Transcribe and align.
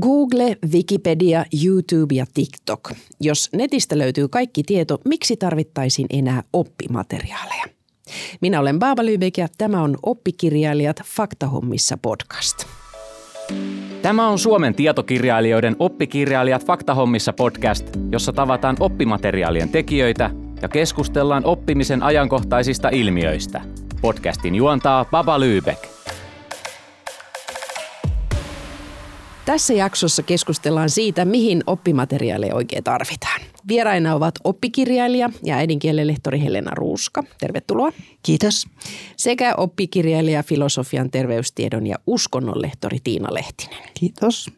Google, 0.00 0.56
Wikipedia, 0.72 1.44
YouTube 1.64 2.14
ja 2.14 2.24
TikTok. 2.34 2.90
Jos 3.20 3.48
netistä 3.52 3.98
löytyy 3.98 4.28
kaikki 4.28 4.62
tieto, 4.62 4.98
miksi 5.04 5.36
tarvittaisiin 5.36 6.06
enää 6.10 6.42
oppimateriaaleja? 6.52 7.64
Minä 8.40 8.60
olen 8.60 8.78
Baaba 8.78 9.02
Lübeck 9.02 9.32
ja 9.36 9.48
tämä 9.58 9.82
on 9.82 9.96
Oppikirjailijat 10.02 11.02
Faktahommissa 11.04 11.98
podcast. 12.02 12.64
Tämä 14.02 14.28
on 14.28 14.38
Suomen 14.38 14.74
tietokirjailijoiden 14.74 15.76
Oppikirjailijat 15.78 16.66
Faktahommissa 16.66 17.32
podcast, 17.32 17.86
jossa 18.12 18.32
tavataan 18.32 18.76
oppimateriaalien 18.80 19.68
tekijöitä 19.68 20.30
ja 20.62 20.68
keskustellaan 20.68 21.44
oppimisen 21.44 22.02
ajankohtaisista 22.02 22.88
ilmiöistä. 22.88 23.60
Podcastin 24.00 24.54
juontaa 24.54 25.04
Baba 25.04 25.38
Lübeck. 25.38 25.88
Tässä 29.48 29.74
jaksossa 29.74 30.22
keskustellaan 30.22 30.90
siitä, 30.90 31.24
mihin 31.24 31.62
oppimateriaaleja 31.66 32.54
oikein 32.54 32.84
tarvitaan. 32.84 33.40
Vieraina 33.68 34.14
ovat 34.14 34.34
oppikirjailija 34.44 35.30
ja 35.44 35.56
äidinkielelehtori 35.56 36.42
Helena 36.42 36.70
Ruuska. 36.74 37.22
Tervetuloa. 37.40 37.92
Kiitos. 38.22 38.66
Sekä 39.16 39.54
oppikirjailija, 39.56 40.42
filosofian, 40.42 41.10
terveystiedon 41.10 41.86
ja 41.86 41.96
uskonnonlehtori 42.06 42.98
Tiina 43.04 43.34
Lehtinen. 43.34 43.82
Kiitos. 43.94 44.50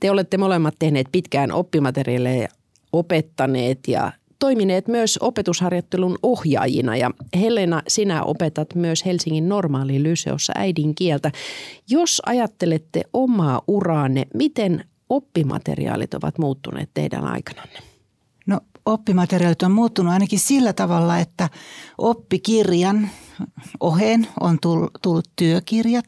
Te 0.00 0.10
olette 0.10 0.38
molemmat 0.38 0.74
tehneet 0.78 1.06
pitkään 1.12 1.52
oppimateriaaleja, 1.52 2.48
opettaneet 2.92 3.88
ja 3.88 4.12
toimineet 4.40 4.88
myös 4.88 5.18
opetusharjoittelun 5.22 6.18
ohjaajina 6.22 6.96
ja 6.96 7.10
Helena, 7.40 7.82
sinä 7.88 8.22
opetat 8.22 8.74
myös 8.74 9.04
Helsingin 9.04 9.48
normaali 9.48 10.02
lyseossa 10.02 10.52
äidinkieltä. 10.56 11.32
Jos 11.88 12.22
ajattelette 12.26 13.02
omaa 13.12 13.62
uraanne, 13.66 14.26
miten 14.34 14.84
oppimateriaalit 15.08 16.14
ovat 16.14 16.38
muuttuneet 16.38 16.90
teidän 16.94 17.24
aikananne? 17.24 17.78
No 18.46 18.60
oppimateriaalit 18.86 19.62
on 19.62 19.72
muuttunut 19.72 20.12
ainakin 20.12 20.38
sillä 20.38 20.72
tavalla, 20.72 21.18
että 21.18 21.48
oppikirjan 21.98 23.10
oheen 23.80 24.26
on 24.40 24.58
tullut 25.02 25.30
työkirjat, 25.36 26.04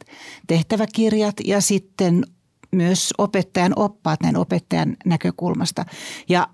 tehtäväkirjat 0.47 1.35
ja 1.45 1.61
sitten 1.61 2.25
myös 2.71 3.15
opettajan 3.19 3.73
oppaat 3.77 4.21
näin 4.23 4.37
opettajan 4.37 4.97
näkökulmasta. 5.05 5.85
Ja 6.29 6.49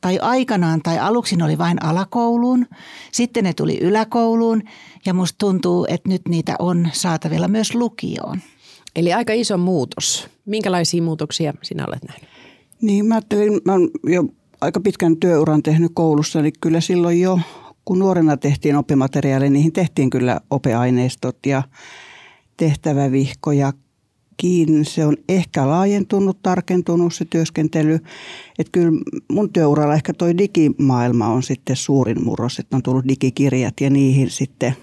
tai 0.00 0.18
aikanaan 0.18 0.80
tai 0.82 0.98
aluksi 0.98 1.36
ne 1.36 1.44
oli 1.44 1.58
vain 1.58 1.84
alakouluun, 1.84 2.66
sitten 3.12 3.44
ne 3.44 3.52
tuli 3.52 3.78
yläkouluun 3.80 4.62
ja 5.06 5.14
musta 5.14 5.36
tuntuu, 5.38 5.86
että 5.88 6.08
nyt 6.08 6.22
niitä 6.28 6.56
on 6.58 6.88
saatavilla 6.92 7.48
myös 7.48 7.74
lukioon. 7.74 8.40
Eli 8.96 9.12
aika 9.12 9.32
iso 9.32 9.58
muutos. 9.58 10.28
Minkälaisia 10.46 11.02
muutoksia 11.02 11.54
sinä 11.62 11.84
olet 11.86 12.04
nähnyt? 12.04 12.28
Niin 12.82 13.06
mä 13.06 13.14
ajattelin, 13.14 13.60
mä 13.64 13.72
olen 13.72 13.90
jo 14.04 14.24
aika 14.60 14.80
pitkän 14.80 15.16
työuran 15.16 15.62
tehnyt 15.62 15.92
koulussa, 15.94 16.40
eli 16.40 16.52
kyllä 16.60 16.80
silloin 16.80 17.20
jo 17.20 17.40
kun 17.84 17.98
nuorena 17.98 18.36
tehtiin 18.36 18.76
oppimateriaali, 18.76 19.50
niihin 19.50 19.72
tehtiin 19.72 20.10
kyllä 20.10 20.40
opeaineistot 20.50 21.46
ja 21.46 21.62
tehtävävihko 22.56 23.52
ja 23.52 23.72
kiinni. 24.36 24.84
Se 24.84 25.06
on 25.06 25.16
ehkä 25.28 25.68
laajentunut, 25.68 26.42
tarkentunut 26.42 27.14
se 27.14 27.24
työskentely. 27.24 27.94
Että 28.58 28.72
kyllä 28.72 28.92
mun 29.32 29.52
työuralla 29.52 29.94
ehkä 29.94 30.12
toi 30.12 30.38
digimaailma 30.38 31.28
on 31.28 31.42
sitten 31.42 31.76
suurin 31.76 32.24
murros, 32.24 32.58
että 32.58 32.76
on 32.76 32.82
tullut 32.82 33.08
digikirjat 33.08 33.80
ja 33.80 33.90
niihin 33.90 34.30
sitten 34.30 34.76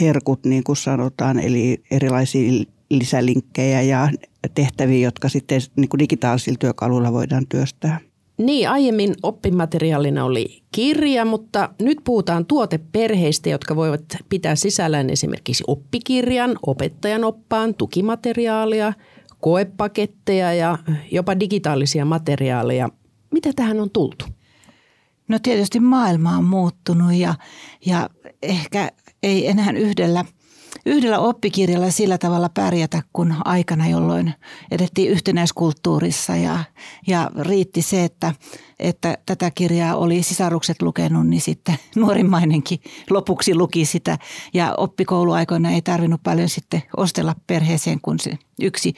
herkut, 0.00 0.44
niin 0.44 0.64
kuin 0.64 0.76
sanotaan, 0.76 1.38
eli 1.38 1.82
erilaisia 1.90 2.64
lisälinkkejä 2.90 3.82
ja 3.82 4.10
tehtäviä, 4.54 5.06
jotka 5.06 5.28
sitten 5.28 5.60
niin 5.76 5.88
kuin 5.88 5.98
digitaalisilla 5.98 6.58
työkaluilla 6.58 7.12
voidaan 7.12 7.46
työstää. 7.48 8.00
Niin, 8.38 8.68
aiemmin 8.68 9.14
oppimateriaalina 9.22 10.24
oli 10.24 10.62
kirja, 10.72 11.24
mutta 11.24 11.68
nyt 11.82 11.98
puhutaan 12.04 12.46
tuoteperheistä, 12.46 13.48
jotka 13.48 13.76
voivat 13.76 14.04
pitää 14.28 14.56
sisällään 14.56 15.10
esimerkiksi 15.10 15.64
oppikirjan, 15.66 16.58
opettajan 16.66 17.24
oppaan, 17.24 17.74
tukimateriaalia, 17.74 18.92
koepaketteja 19.40 20.54
ja 20.54 20.78
jopa 21.10 21.40
digitaalisia 21.40 22.04
materiaaleja. 22.04 22.88
Mitä 23.30 23.50
tähän 23.56 23.80
on 23.80 23.90
tultu? 23.90 24.24
No 25.28 25.38
tietysti 25.42 25.80
maailma 25.80 26.36
on 26.36 26.44
muuttunut 26.44 27.14
ja, 27.14 27.34
ja 27.86 28.10
ehkä 28.42 28.90
ei 29.22 29.48
enää 29.48 29.70
yhdellä– 29.70 30.24
yhdellä 30.86 31.18
oppikirjalla 31.18 31.90
sillä 31.90 32.18
tavalla 32.18 32.48
pärjätä 32.48 33.02
kuin 33.12 33.34
aikana, 33.44 33.88
jolloin 33.88 34.34
edettiin 34.70 35.10
yhtenäiskulttuurissa 35.10 36.36
ja, 36.36 36.58
ja 37.06 37.30
riitti 37.40 37.82
se, 37.82 38.04
että, 38.04 38.34
että 38.78 39.18
tätä 39.26 39.50
kirjaa 39.50 39.96
oli 39.96 40.22
sisarukset 40.22 40.82
lukenut, 40.82 41.26
niin 41.26 41.40
sitten 41.40 41.74
nuorimmainenkin 41.96 42.80
lopuksi 43.10 43.54
luki 43.54 43.84
sitä 43.84 44.18
ja 44.54 44.74
oppikouluaikoina 44.76 45.70
ei 45.70 45.82
tarvinnut 45.82 46.22
paljon 46.22 46.48
sitten 46.48 46.82
ostella 46.96 47.34
perheeseen 47.46 48.00
kuin 48.00 48.18
se 48.18 48.38
yksi, 48.62 48.94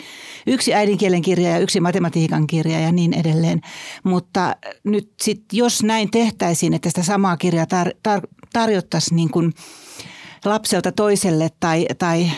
yksi 0.46 0.74
äidinkielen 0.74 1.22
kirja 1.22 1.50
ja 1.50 1.58
yksi 1.58 1.80
matematiikan 1.80 2.46
kirja 2.46 2.80
ja 2.80 2.92
niin 2.92 3.12
edelleen. 3.12 3.60
Mutta 4.04 4.56
nyt 4.84 5.12
sitten 5.22 5.56
jos 5.56 5.82
näin 5.82 6.10
tehtäisiin, 6.10 6.74
että 6.74 6.88
sitä 6.88 7.02
samaa 7.02 7.36
kirjaa 7.36 7.64
tar- 7.64 7.96
tar- 8.08 8.28
tarjottaisiin 8.52 9.16
niin 9.16 9.30
kuin– 9.30 9.52
lapselta 10.46 10.92
toiselle 10.92 11.48
tai, 11.60 11.86
tai 11.98 12.30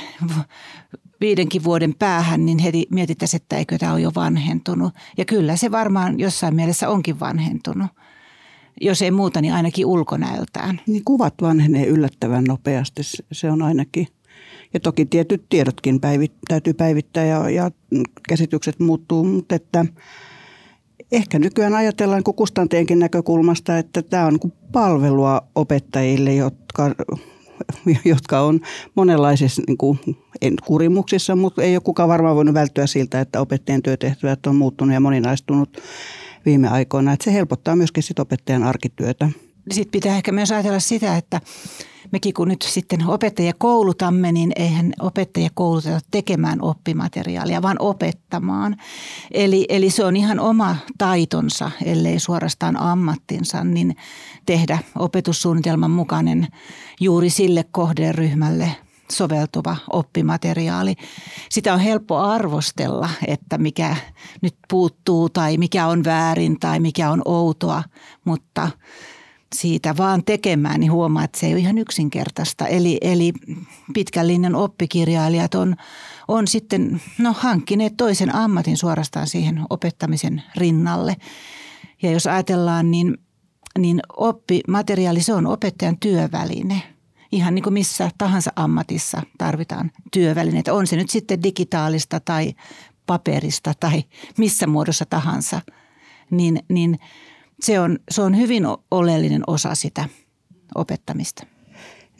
viidenkin 1.21 1.65
vuoden 1.65 1.95
päähän, 1.99 2.47
niin 2.47 2.59
heti 2.59 2.87
mietittäisiin, 2.91 3.43
että 3.43 3.57
eikö 3.57 3.79
tämä 3.79 3.93
ole 3.93 4.01
jo 4.01 4.11
vanhentunut. 4.15 4.95
Ja 5.19 5.25
kyllä 5.25 5.57
se 5.57 5.71
varmaan 5.71 6.19
jossain 6.19 6.55
mielessä 6.55 6.89
onkin 6.89 7.21
vanhentunut. 7.21 7.87
Jos 8.81 9.03
ei 9.03 9.11
muuta, 9.11 9.41
niin 9.41 9.55
ainakin 9.55 9.87
ulkonäöltään. 9.87 10.81
Niin 10.87 11.05
kuvat 11.05 11.35
vanhenee 11.41 11.87
yllättävän 11.87 12.45
nopeasti, 12.45 13.03
se 13.33 13.51
on 13.51 13.63
ainakin. 13.63 14.09
Ja 14.75 14.81
toki 14.81 15.07
tietyt 15.07 15.45
tiedotkin 15.49 16.01
päivit, 16.01 16.33
täytyy 16.49 16.73
päivittää 16.73 17.25
ja, 17.25 17.51
ja 17.51 17.71
käsitykset 18.29 18.81
muuttuu, 18.81 19.25
mutta 19.25 19.55
että 19.55 19.85
ehkä 21.13 21.39
nykyään 21.39 21.75
ajatellaan 21.75 22.23
kustanteenkin 22.23 22.99
näkökulmasta, 22.99 23.79
että 23.79 24.03
tämä 24.03 24.27
on 24.27 24.39
palvelua 24.73 25.43
opettajille, 25.55 26.35
jotka 26.35 26.95
jotka 28.05 28.41
on 28.41 28.61
monenlaisissa 28.95 29.63
niin 29.67 29.77
kuin, 29.77 29.99
en 30.43 30.55
kurimuksissa, 30.65 31.37
mutta 31.37 31.63
ei 31.63 31.77
ole 31.77 31.81
kukaan 31.81 32.09
varmaan 32.09 32.37
voinut 32.37 32.55
välttyä 32.55 32.87
siltä, 32.87 33.21
että 33.21 33.41
opettajien 33.41 33.83
työtehtävät 33.83 34.47
on 34.47 34.57
muuttunut 34.57 34.95
ja 34.95 35.01
moninaistunut 35.01 35.79
viime 36.47 36.69
aikoina. 36.69 37.13
Että 37.13 37.25
se 37.25 37.33
helpottaa 37.33 37.77
myöskin 37.77 38.03
sit 38.03 38.19
opettajan 38.19 38.63
arkityötä. 38.63 39.29
Sitten 39.71 39.93
pitää 39.93 40.17
ehkä 40.17 40.33
myös 40.33 40.53
ajatella 40.53 40.81
sitä, 40.81 41.17
että 41.17 41.41
mekin 42.13 42.35
kun 42.35 42.49
nyt 42.49 42.63
sitten 42.63 43.07
opettajia 43.07 43.53
koulutamme, 43.59 44.33
niin 44.33 44.53
eihän 44.57 44.93
opettajia 45.01 45.51
kouluteta 45.55 46.01
tekemään 46.11 46.63
oppimateriaalia, 46.63 47.63
vaan 47.63 47.77
opettamaan. 47.79 48.77
Eli, 49.31 49.67
eli 49.69 49.91
se 49.91 50.05
on 50.05 50.17
ihan 50.17 50.41
oma 50.41 50.77
taitonsa, 50.99 51.71
ellei 51.85 52.19
suorastaan 52.19 52.77
ammattinsa, 52.77 53.65
niin 53.65 53.97
tehdä 54.47 54.79
opetussuunnitelman 54.99 55.91
mukainen 55.91 56.47
juuri 57.01 57.31
sille 57.31 57.65
kohderyhmälle 57.71 58.77
soveltuva 59.13 59.77
oppimateriaali. 59.93 60.95
Sitä 61.51 61.75
on 61.75 61.81
helppo 61.81 62.19
arvostella, 62.19 63.11
että 63.27 63.59
mikä 63.59 63.97
nyt 64.43 64.57
puuttuu 64.71 65.29
tai 65.29 65.57
mikä 65.57 65.87
on 65.87 66.05
väärin 66.05 66.61
tai 66.61 66.81
mikä 66.81 67.11
on 67.11 67.23
outoa, 67.25 67.83
mutta 68.25 68.71
siitä 69.55 69.97
vaan 69.97 70.25
tekemään, 70.25 70.81
niin 70.81 70.93
huomaa, 70.93 71.25
että 71.25 71.39
se 71.39 71.47
ei 71.47 71.53
ole 71.53 71.61
ihan 71.61 71.79
yksinkertaista. 71.79 72.67
Eli, 72.67 72.99
eli 73.01 73.33
pitkän 73.95 74.27
linjan 74.27 74.55
oppikirjailijat 74.55 75.55
on, 75.55 75.77
on 76.29 76.47
sitten 76.49 77.01
no, 77.19 77.35
hankkineet 77.39 77.97
toisen 77.97 78.35
ammatin 78.35 78.77
suorastaan 78.77 79.27
siihen 79.27 79.61
opettamisen 79.71 80.43
rinnalle. 80.57 81.17
Ja 82.03 82.11
jos 82.11 82.27
ajatellaan, 82.27 82.91
niin, 82.91 83.19
niin 83.79 84.01
oppimateriaali 84.17 85.23
se 85.23 85.35
on 85.35 85.47
opettajan 85.47 85.99
työväline. 85.99 86.83
Ihan 87.33 87.55
niin 87.55 87.63
kuin 87.63 87.75
missä 87.75 88.11
tahansa 88.19 88.51
ammatissa 88.57 89.23
tarvitaan 89.39 89.91
työvälineitä. 90.13 90.75
On 90.75 90.87
se 90.87 90.97
nyt 90.97 91.11
sitten 91.11 91.43
digitaalista 91.43 92.21
tai 92.21 92.55
paperista 93.07 93.73
tai 93.81 94.05
missä 94.39 94.67
muodossa 94.67 95.05
tahansa. 95.11 95.61
Niin, 96.31 96.61
niin– 96.69 96.99
se 97.61 97.81
on, 97.81 97.99
se 98.11 98.23
on 98.23 98.37
hyvin 98.37 98.63
oleellinen 98.91 99.43
osa 99.47 99.75
sitä 99.75 100.09
opettamista. 100.75 101.47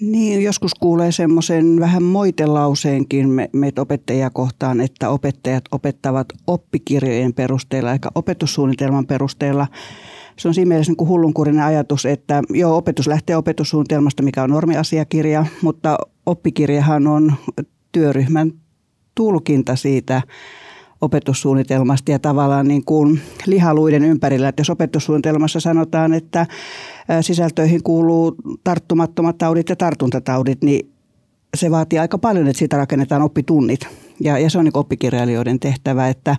Niin, 0.01 0.43
joskus 0.43 0.75
kuulee 0.75 1.13
semmoisen 1.13 1.81
vähän 1.81 2.03
moitelauseenkin 2.03 3.29
me, 3.29 3.51
meitä 3.53 3.83
opettajia 3.83 4.31
kohtaan, 4.31 4.81
että 4.81 5.11
opettajat 5.11 5.65
opettavat 5.73 6.27
oppikirjojen 6.47 7.35
perusteella 7.35 7.93
eikä 7.93 8.09
opetussuunnitelman 8.15 9.07
perusteella. 9.07 9.67
Se 10.39 10.49
on 10.49 10.55
siinä 10.55 10.69
mielessä 10.69 10.91
niin 10.91 10.97
kuin 10.97 11.09
hullunkurinen 11.09 11.65
ajatus, 11.65 12.07
että 12.07 12.43
joo, 12.51 12.77
opetus 12.77 13.07
lähtee 13.07 13.37
opetussuunnitelmasta, 13.37 14.23
mikä 14.23 14.43
on 14.43 14.51
normiasiakirja, 14.51 15.47
mutta 15.63 15.99
oppikirjahan 16.27 17.07
on 17.07 17.35
työryhmän 17.93 18.53
tulkinta 19.15 19.77
siitä 19.77 20.23
opetussuunnitelmasta 21.01 22.11
ja 22.11 22.19
tavallaan 22.19 22.69
niin 22.69 22.85
kuin 22.85 23.21
lihaluiden 23.47 24.05
ympärillä. 24.05 24.49
Että 24.49 24.61
jos 24.61 24.71
opetussuunnitelmassa 24.71 25.61
sanotaan, 25.61 26.15
että 26.15 26.47
sisältöihin 27.21 27.83
kuuluu 27.83 28.35
tarttumattomat 28.65 29.39
taudit 29.39 29.69
ja 29.69 29.77
tartuntataudit, 29.77 30.63
niin 30.63 30.91
se 31.57 31.71
vaatii 31.71 31.99
aika 31.99 32.19
paljon, 32.19 32.47
että 32.47 32.59
siitä 32.59 32.77
rakennetaan 32.77 33.23
oppitunnit. 33.23 33.81
Ja, 34.21 34.39
ja 34.39 34.51
se 34.51 34.59
on 34.59 34.65
niin 34.65 34.77
oppikirjailijoiden 34.77 35.61
tehtävä, 35.61 36.09
että, 36.09 36.37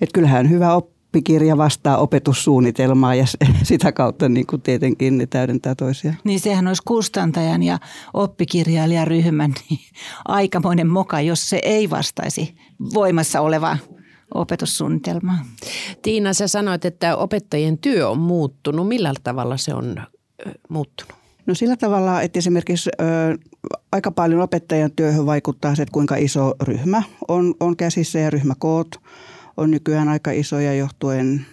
että 0.00 0.14
kyllähän 0.14 0.50
hyvä 0.50 0.74
oppikirja 0.74 1.56
vastaa 1.56 1.98
opetussuunnitelmaa 1.98 3.14
ja 3.14 3.24
sitä 3.62 3.92
kautta 3.92 4.28
niin 4.28 4.46
kuin 4.46 4.62
tietenkin 4.62 5.18
ne 5.18 5.26
täydentää 5.26 5.74
toisiaan. 5.74 6.16
Niin 6.24 6.40
sehän 6.40 6.68
olisi 6.68 6.82
kustantajan 6.86 7.62
ja 7.62 7.78
oppikirjailijaryhmän 8.14 9.54
niin 9.70 9.80
aikamoinen 10.28 10.88
moka, 10.88 11.20
jos 11.20 11.50
se 11.50 11.60
ei 11.62 11.90
vastaisi 11.90 12.54
voimassa 12.94 13.40
olevaa 13.40 13.78
opetussuunnitelmaa. 14.34 15.46
Tiina, 16.02 16.32
sä 16.32 16.48
sanoit, 16.48 16.84
että 16.84 17.16
opettajien 17.16 17.78
työ 17.78 18.08
on 18.08 18.18
muuttunut. 18.18 18.88
Millä 18.88 19.12
tavalla 19.24 19.56
se 19.56 19.74
on 19.74 20.02
muuttunut? 20.68 21.14
No 21.46 21.54
sillä 21.54 21.76
tavalla, 21.76 22.22
että 22.22 22.38
esimerkiksi 22.38 22.90
ö, 23.00 23.04
aika 23.92 24.10
paljon 24.10 24.40
opettajan 24.40 24.90
työhön 24.96 25.26
vaikuttaa 25.26 25.74
se, 25.74 25.82
että 25.82 25.92
kuinka 25.92 26.16
iso 26.16 26.54
ryhmä 26.62 27.02
on, 27.28 27.54
on 27.60 27.76
käsissä 27.76 28.18
ja 28.18 28.30
ryhmäkoot 28.30 28.88
on 29.56 29.70
nykyään 29.70 30.08
aika 30.08 30.30
isoja 30.30 30.74
johtuen 30.74 31.46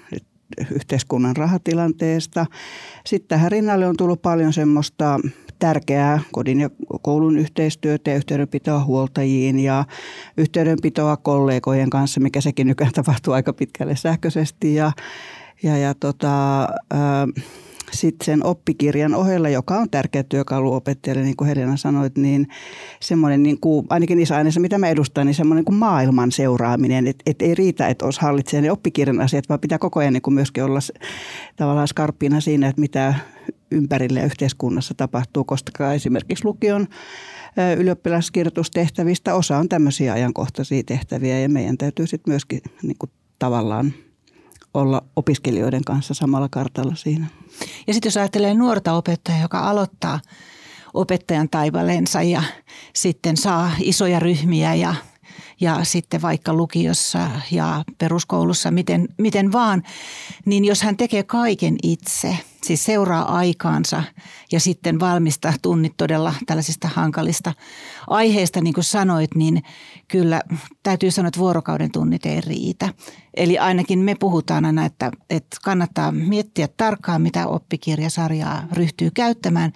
yhteiskunnan 0.71 1.35
rahatilanteesta. 1.35 2.45
Sitten 3.05 3.27
tähän 3.27 3.51
rinnalle 3.51 3.87
on 3.87 3.97
tullut 3.97 4.21
paljon 4.21 4.53
semmoista 4.53 5.19
tärkeää 5.59 6.19
kodin 6.31 6.59
ja 6.59 6.69
koulun 7.01 7.37
yhteistyötä 7.37 8.11
ja 8.11 8.17
yhteydenpitoa 8.17 8.83
huoltajiin 8.83 9.59
ja 9.59 9.85
yhteydenpitoa 10.37 11.17
kollegojen 11.17 11.89
kanssa, 11.89 12.19
mikä 12.19 12.41
sekin 12.41 12.67
nykyään 12.67 12.93
tapahtuu 12.93 13.33
aika 13.33 13.53
pitkälle 13.53 13.95
sähköisesti. 13.95 14.75
Ja, 14.75 14.91
ja, 15.63 15.77
ja 15.77 15.93
tota, 15.93 16.63
äh, 16.63 17.43
sitten 17.91 18.25
sen 18.25 18.45
oppikirjan 18.45 19.15
ohella, 19.15 19.49
joka 19.49 19.77
on 19.77 19.89
tärkeä 19.89 20.23
työkalu 20.23 20.73
opettajalle, 20.73 21.23
niin 21.23 21.35
kuin 21.35 21.47
Helena 21.47 21.77
sanoit, 21.77 22.17
niin 22.17 22.47
semmoinen, 23.01 23.43
niin 23.43 23.59
kuin, 23.59 23.87
ainakin 23.89 24.17
niissä 24.17 24.35
aineissa, 24.35 24.59
mitä 24.59 24.77
mä 24.77 24.89
edustan, 24.89 25.25
niin 25.25 25.35
semmoinen 25.35 25.65
kuin 25.65 25.75
maailman 25.75 26.31
seuraaminen. 26.31 27.07
Että 27.07 27.23
et 27.25 27.41
ei 27.41 27.55
riitä, 27.55 27.87
että 27.87 28.05
olisi 28.05 28.21
hallitsee 28.21 28.61
ne 28.61 28.71
oppikirjan 28.71 29.21
asiat, 29.21 29.49
vaan 29.49 29.59
pitää 29.59 29.77
koko 29.77 29.99
ajan 29.99 30.13
niin 30.13 30.21
kuin 30.21 30.33
myöskin 30.33 30.63
olla 30.63 30.79
tavallaan 31.55 31.87
skarppina 31.87 32.41
siinä, 32.41 32.67
että 32.67 32.81
mitä 32.81 33.13
ympärille 33.71 34.19
ja 34.19 34.25
yhteiskunnassa 34.25 34.93
tapahtuu, 34.93 35.43
koska 35.43 35.93
esimerkiksi 35.93 36.45
lukion 36.45 36.87
ylioppilaskirjoitustehtävistä 37.77 39.35
osa 39.35 39.57
on 39.57 39.69
tämmöisiä 39.69 40.13
ajankohtaisia 40.13 40.83
tehtäviä 40.85 41.39
ja 41.39 41.49
meidän 41.49 41.77
täytyy 41.77 42.07
sitten 42.07 42.31
myöskin 42.31 42.61
niin 42.83 42.97
kuin 42.99 43.11
tavallaan 43.39 43.93
olla 44.81 45.03
opiskelijoiden 45.15 45.83
kanssa 45.83 46.13
samalla 46.13 46.49
kartalla 46.49 46.95
siinä. 46.95 47.27
Ja 47.87 47.93
sitten 47.93 48.07
jos 48.07 48.17
ajattelee 48.17 48.53
nuorta 48.53 48.93
opettajaa, 48.93 49.41
joka 49.41 49.59
aloittaa 49.59 50.19
opettajan 50.93 51.49
taivaleensa 51.49 52.21
ja 52.21 52.43
sitten 52.95 53.37
saa 53.37 53.71
isoja 53.79 54.19
ryhmiä 54.19 54.75
ja 54.75 54.95
ja 55.59 55.83
sitten 55.83 56.21
vaikka 56.21 56.53
lukiossa 56.53 57.29
ja 57.51 57.83
peruskoulussa, 57.97 58.71
miten, 58.71 59.07
miten 59.17 59.51
vaan, 59.51 59.83
niin 60.45 60.65
jos 60.65 60.81
hän 60.81 60.97
tekee 60.97 61.23
kaiken 61.23 61.75
itse, 61.83 62.37
siis 62.63 62.85
seuraa 62.85 63.35
aikaansa 63.35 64.03
ja 64.51 64.59
sitten 64.59 64.99
valmistaa 64.99 65.53
tunnit 65.61 65.93
todella 65.97 66.33
tällaisista 66.45 66.87
hankalista 66.87 67.53
aiheista, 68.07 68.61
niin 68.61 68.73
kuin 68.73 68.83
sanoit, 68.83 69.35
niin 69.35 69.63
kyllä 70.07 70.41
täytyy 70.83 71.11
sanoa, 71.11 71.27
että 71.27 71.39
vuorokauden 71.39 71.91
tunnit 71.91 72.25
ei 72.25 72.41
riitä. 72.41 72.89
Eli 73.33 73.59
ainakin 73.59 73.99
me 73.99 74.15
puhutaan 74.15 74.65
aina, 74.65 74.85
että, 74.85 75.11
että 75.29 75.57
kannattaa 75.63 76.11
miettiä 76.11 76.67
tarkkaan, 76.77 77.21
mitä 77.21 77.47
oppikirjasarjaa 77.47 78.63
ryhtyy 78.71 79.11
käyttämään. 79.11 79.73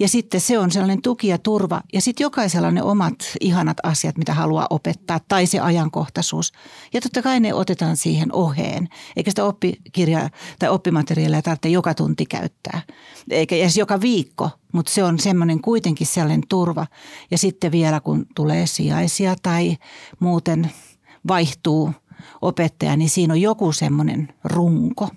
Ja 0.00 0.08
sitten 0.08 0.40
se 0.40 0.58
on 0.58 0.70
sellainen 0.70 1.02
tuki 1.02 1.28
ja 1.28 1.38
turva. 1.38 1.80
Ja 1.92 2.00
sitten 2.00 2.24
jokaisella 2.24 2.70
ne 2.70 2.82
omat 2.82 3.14
ihanat 3.40 3.76
asiat, 3.82 4.18
mitä 4.18 4.34
haluaa 4.34 4.66
opettaa, 4.70 5.15
tai 5.28 5.46
se 5.46 5.60
ajankohtaisuus. 5.60 6.52
Ja 6.92 7.00
totta 7.00 7.22
kai 7.22 7.40
ne 7.40 7.54
otetaan 7.54 7.96
siihen 7.96 8.32
oheen. 8.32 8.88
Eikä 9.16 9.30
sitä 9.30 9.44
oppikirjaa 9.44 10.30
tai 10.58 10.68
oppimateriaalia 10.68 11.42
tarvitse 11.42 11.68
joka 11.68 11.94
tunti 11.94 12.26
käyttää. 12.26 12.82
Eikä 13.30 13.56
edes 13.56 13.76
joka 13.76 14.00
viikko, 14.00 14.50
mutta 14.72 14.92
se 14.92 15.04
on 15.04 15.18
semmoinen 15.18 15.60
kuitenkin 15.60 16.06
sellainen 16.06 16.42
turva. 16.48 16.86
Ja 17.30 17.38
sitten 17.38 17.72
vielä 17.72 18.00
kun 18.00 18.26
tulee 18.34 18.66
sijaisia 18.66 19.36
tai 19.42 19.76
muuten 20.20 20.70
vaihtuu– 21.28 21.92
opettaja, 22.42 22.96
niin 22.96 23.10
siinä 23.10 23.34
on 23.34 23.40
joku 23.40 23.72
semmoinen 23.72 24.28
runko. 24.44 25.08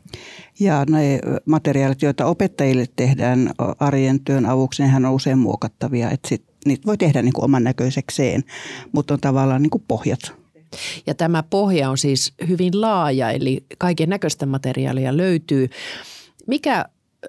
Ja 0.60 0.86
ne 0.90 1.20
materiaalit, 1.46 2.02
joita 2.02 2.26
opettajille 2.26 2.86
tehdään 2.96 3.52
arjen 3.80 4.20
työn 4.20 4.46
avuksi, 4.46 4.84
nehän 4.84 5.06
on 5.06 5.14
usein 5.14 5.38
muokattavia, 5.38 6.10
että 6.10 6.30
sit, 6.30 6.49
niitä 6.66 6.86
voi 6.86 6.98
tehdä 6.98 7.22
niin 7.22 7.34
kuin 7.34 7.46
oman 7.46 7.64
näköisekseen, 7.64 8.44
mutta 8.92 9.14
on 9.14 9.20
tavallaan 9.20 9.62
niin 9.62 9.70
kuin 9.70 9.84
pohjat. 9.88 10.20
Ja 11.08 11.16
tämä 11.16 11.44
pohja 11.44 11.90
on 11.90 11.98
siis 11.98 12.34
hyvin 12.48 12.82
laaja, 12.82 13.32
eli 13.32 13.66
kaiken 13.78 14.10
näköistä 14.10 14.46
materiaalia 14.46 15.18
löytyy. 15.18 15.70
Mikä, 16.48 16.86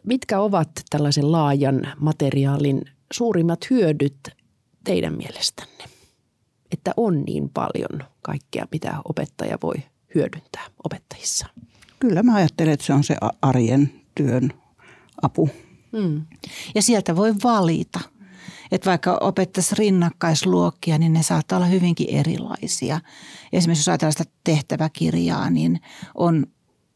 mitkä 0.06 0.40
ovat 0.40 0.70
tällaisen 0.90 1.32
laajan 1.32 1.86
materiaalin 2.00 2.82
suurimmat 3.12 3.70
hyödyt 3.70 4.18
teidän 4.84 5.16
mielestänne? 5.16 5.84
Että 6.72 6.92
on 6.96 7.22
niin 7.22 7.48
paljon 7.48 8.02
kaikkea, 8.22 8.66
mitä 8.72 8.94
opettaja 9.08 9.58
voi 9.62 9.74
hyödyntää 10.14 10.66
opettajissa? 10.84 11.46
Kyllä 11.98 12.22
mä 12.22 12.34
ajattelen, 12.34 12.72
että 12.72 12.86
se 12.86 12.92
on 12.92 13.04
se 13.04 13.16
arjen 13.42 13.92
työn 14.14 14.52
apu. 15.22 15.50
Mm. 15.92 16.22
Ja 16.74 16.82
sieltä 16.82 17.16
voi 17.16 17.34
valita. 17.42 18.00
Että 18.72 18.90
vaikka 18.90 19.18
opettaisi 19.20 19.74
rinnakkaisluokkia, 19.74 20.98
niin 20.98 21.12
ne 21.12 21.22
saattaa 21.22 21.56
olla 21.56 21.66
hyvinkin 21.66 22.06
erilaisia. 22.10 23.00
Esimerkiksi 23.52 23.80
jos 23.80 23.88
ajatellaan 23.88 24.12
sitä 24.12 24.32
tehtäväkirjaa, 24.44 25.50
niin 25.50 25.80
on 26.14 26.46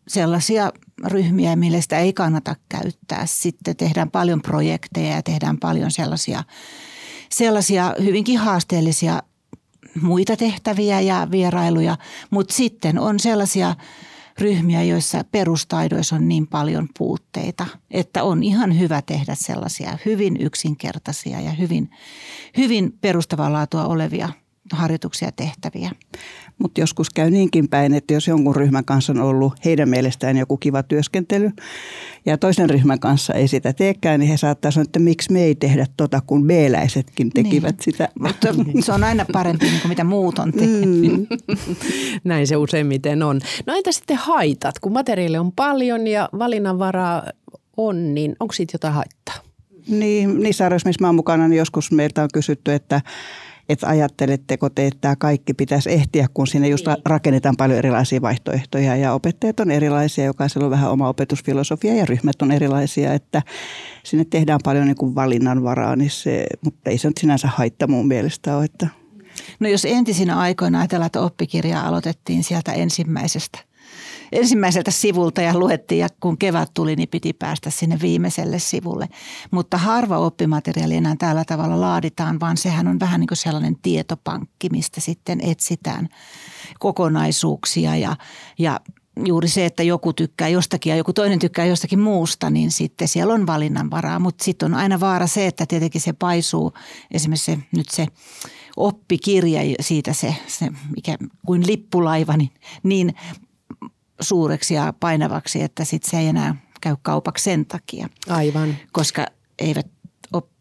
sellaisia 0.08 0.72
ryhmiä, 1.04 1.56
millä 1.56 1.80
sitä 1.80 1.98
ei 1.98 2.12
kannata 2.12 2.56
käyttää. 2.68 3.26
Sitten 3.26 3.76
tehdään 3.76 4.10
paljon 4.10 4.42
projekteja 4.42 5.14
ja 5.14 5.22
tehdään 5.22 5.58
paljon 5.58 5.90
sellaisia, 5.90 6.44
sellaisia 7.30 7.94
hyvinkin 8.02 8.38
haasteellisia 8.38 9.22
muita 10.02 10.36
tehtäviä 10.36 11.00
ja 11.00 11.28
vierailuja, 11.30 11.96
mutta 12.30 12.54
sitten 12.54 12.98
on 12.98 13.20
sellaisia 13.20 13.74
ryhmiä, 14.38 14.82
joissa 14.82 15.24
perustaidoissa 15.32 16.16
on 16.16 16.28
niin 16.28 16.46
paljon 16.46 16.88
puutteita, 16.98 17.66
että 17.90 18.22
on 18.22 18.42
ihan 18.42 18.78
hyvä 18.78 19.02
tehdä 19.02 19.34
sellaisia 19.34 19.98
hyvin 20.04 20.36
yksinkertaisia 20.40 21.40
ja 21.40 21.50
hyvin, 21.50 21.90
hyvin 22.56 22.98
perustavaa 23.00 23.52
laatua 23.52 23.84
olevia 23.86 24.28
harjoituksia 24.72 25.32
tehtäviä. 25.32 25.90
Mutta 26.58 26.80
joskus 26.80 27.10
käy 27.10 27.30
niinkin 27.30 27.68
päin, 27.68 27.94
että 27.94 28.14
jos 28.14 28.28
jonkun 28.28 28.56
ryhmän 28.56 28.84
kanssa 28.84 29.12
on 29.12 29.20
ollut 29.20 29.64
heidän 29.64 29.88
mielestään 29.88 30.36
joku 30.36 30.56
kiva 30.56 30.82
työskentely 30.82 31.50
ja 32.26 32.38
toisen 32.38 32.70
ryhmän 32.70 33.00
kanssa 33.00 33.34
ei 33.34 33.48
sitä 33.48 33.72
teekään, 33.72 34.20
niin 34.20 34.30
he 34.30 34.36
saattaa 34.36 34.70
sanoa, 34.70 34.84
että 34.84 34.98
miksi 34.98 35.32
me 35.32 35.44
ei 35.44 35.54
tehdä 35.54 35.86
tota, 35.96 36.20
kun 36.26 36.46
B-läisetkin 36.46 37.30
tekivät 37.30 37.76
niin. 37.76 37.84
sitä. 37.84 38.08
Mutta 38.20 38.48
se 38.80 38.92
on 38.92 39.04
aina 39.04 39.26
parempi 39.32 39.66
kuin 39.66 39.88
mitä 39.88 40.04
muut 40.04 40.38
on 40.38 40.52
tehnyt. 40.52 41.12
Mm. 41.12 41.26
Näin 42.24 42.46
se 42.46 42.56
useimmiten 42.56 43.22
on. 43.22 43.40
No 43.66 43.74
entä 43.74 43.92
sitten 43.92 44.16
haitat? 44.16 44.78
Kun 44.78 44.92
materiaali 44.92 45.38
on 45.38 45.52
paljon 45.52 46.06
ja 46.06 46.28
valinnanvaraa 46.38 47.22
on, 47.76 48.14
niin 48.14 48.36
onko 48.40 48.52
siitä 48.52 48.74
jotain 48.74 48.94
haittaa? 48.94 49.34
Niin, 49.88 50.42
niissä 50.42 50.66
arvoissa, 50.66 50.88
missä 50.88 51.00
mä 51.02 51.06
olen 51.06 51.14
mukana, 51.14 51.48
niin 51.48 51.58
joskus 51.58 51.92
meiltä 51.92 52.22
on 52.22 52.28
kysytty, 52.32 52.72
että 52.72 53.00
että 53.68 53.86
ajatteletteko 53.86 54.70
te, 54.70 54.86
että 54.86 55.00
tämä 55.00 55.16
kaikki 55.16 55.54
pitäisi 55.54 55.92
ehtiä, 55.92 56.26
kun 56.34 56.46
sinne 56.46 56.68
just 56.68 56.86
niin. 56.86 56.96
rakennetaan 57.04 57.56
paljon 57.56 57.78
erilaisia 57.78 58.22
vaihtoehtoja 58.22 58.96
ja 58.96 59.12
opettajat 59.12 59.60
on 59.60 59.70
erilaisia, 59.70 60.24
jokaisella 60.24 60.64
on 60.64 60.70
vähän 60.70 60.90
oma 60.90 61.08
opetusfilosofia 61.08 61.94
ja 61.94 62.06
ryhmät 62.06 62.42
on 62.42 62.52
erilaisia, 62.52 63.12
että 63.12 63.42
sinne 64.02 64.24
tehdään 64.24 64.60
paljon 64.64 64.86
niin 64.86 64.96
kuin 64.96 65.14
valinnanvaraa, 65.14 65.96
niin 65.96 66.10
se, 66.10 66.46
mutta 66.64 66.90
ei 66.90 66.98
se 66.98 67.08
nyt 67.08 67.18
sinänsä 67.18 67.48
haitta 67.48 67.86
mun 67.86 68.08
mielestä 68.08 68.56
ole. 68.56 68.64
Että. 68.64 68.88
No 69.60 69.68
jos 69.68 69.84
entisinä 69.84 70.38
aikoina 70.38 70.78
ajatellaan, 70.78 71.06
että 71.06 71.20
oppikirjaa 71.20 71.88
aloitettiin 71.88 72.44
sieltä 72.44 72.72
ensimmäisestä– 72.72 73.58
ensimmäiseltä 74.34 74.90
sivulta 74.90 75.42
ja 75.42 75.58
luettiin 75.58 75.98
ja 75.98 76.08
kun 76.20 76.38
kevät 76.38 76.70
tuli, 76.74 76.96
niin 76.96 77.08
piti 77.08 77.32
päästä 77.32 77.70
sinne 77.70 77.98
viimeiselle 78.02 78.58
sivulle. 78.58 79.08
Mutta 79.50 79.78
harva 79.78 80.18
oppimateriaali 80.18 80.94
enää 80.94 81.16
tällä 81.18 81.44
tavalla 81.44 81.80
laaditaan, 81.80 82.40
vaan 82.40 82.56
sehän 82.56 82.88
on 82.88 83.00
vähän 83.00 83.20
niin 83.20 83.28
kuin 83.28 83.38
sellainen 83.38 83.76
tietopankki, 83.82 84.68
mistä 84.70 85.00
sitten 85.00 85.40
etsitään 85.40 86.08
kokonaisuuksia 86.78 87.96
ja, 87.96 88.16
ja 88.58 88.80
juuri 89.26 89.48
se, 89.48 89.66
että 89.66 89.82
joku 89.82 90.12
tykkää 90.12 90.48
jostakin 90.48 90.90
ja 90.90 90.96
joku 90.96 91.12
toinen 91.12 91.38
tykkää 91.38 91.64
jostakin 91.64 92.00
muusta, 92.00 92.50
niin 92.50 92.70
sitten 92.70 93.08
siellä 93.08 93.34
on 93.34 93.46
valinnanvaraa. 93.46 94.18
Mutta 94.18 94.44
sitten 94.44 94.72
on 94.72 94.78
aina 94.78 95.00
vaara 95.00 95.26
se, 95.26 95.46
että 95.46 95.66
tietenkin 95.66 96.00
se 96.00 96.12
paisuu, 96.12 96.72
esimerkiksi 97.10 97.52
se, 97.52 97.58
nyt 97.76 97.88
se 97.88 98.06
oppikirja, 98.76 99.60
siitä 99.80 100.12
se, 100.12 100.34
se 100.46 100.68
mikä, 100.96 101.16
kuin 101.46 101.66
lippulaiva, 101.66 102.36
niin, 102.36 102.50
niin 102.82 103.14
suureksi 104.20 104.74
ja 104.74 104.94
painavaksi, 105.00 105.62
että 105.62 105.84
sitten 105.84 106.10
se 106.10 106.18
ei 106.18 106.26
enää 106.26 106.56
käy 106.80 106.96
kaupaksi 107.02 107.44
sen 107.44 107.66
takia. 107.66 108.08
Aivan. 108.28 108.76
Koska 108.92 109.26
eivät 109.58 109.86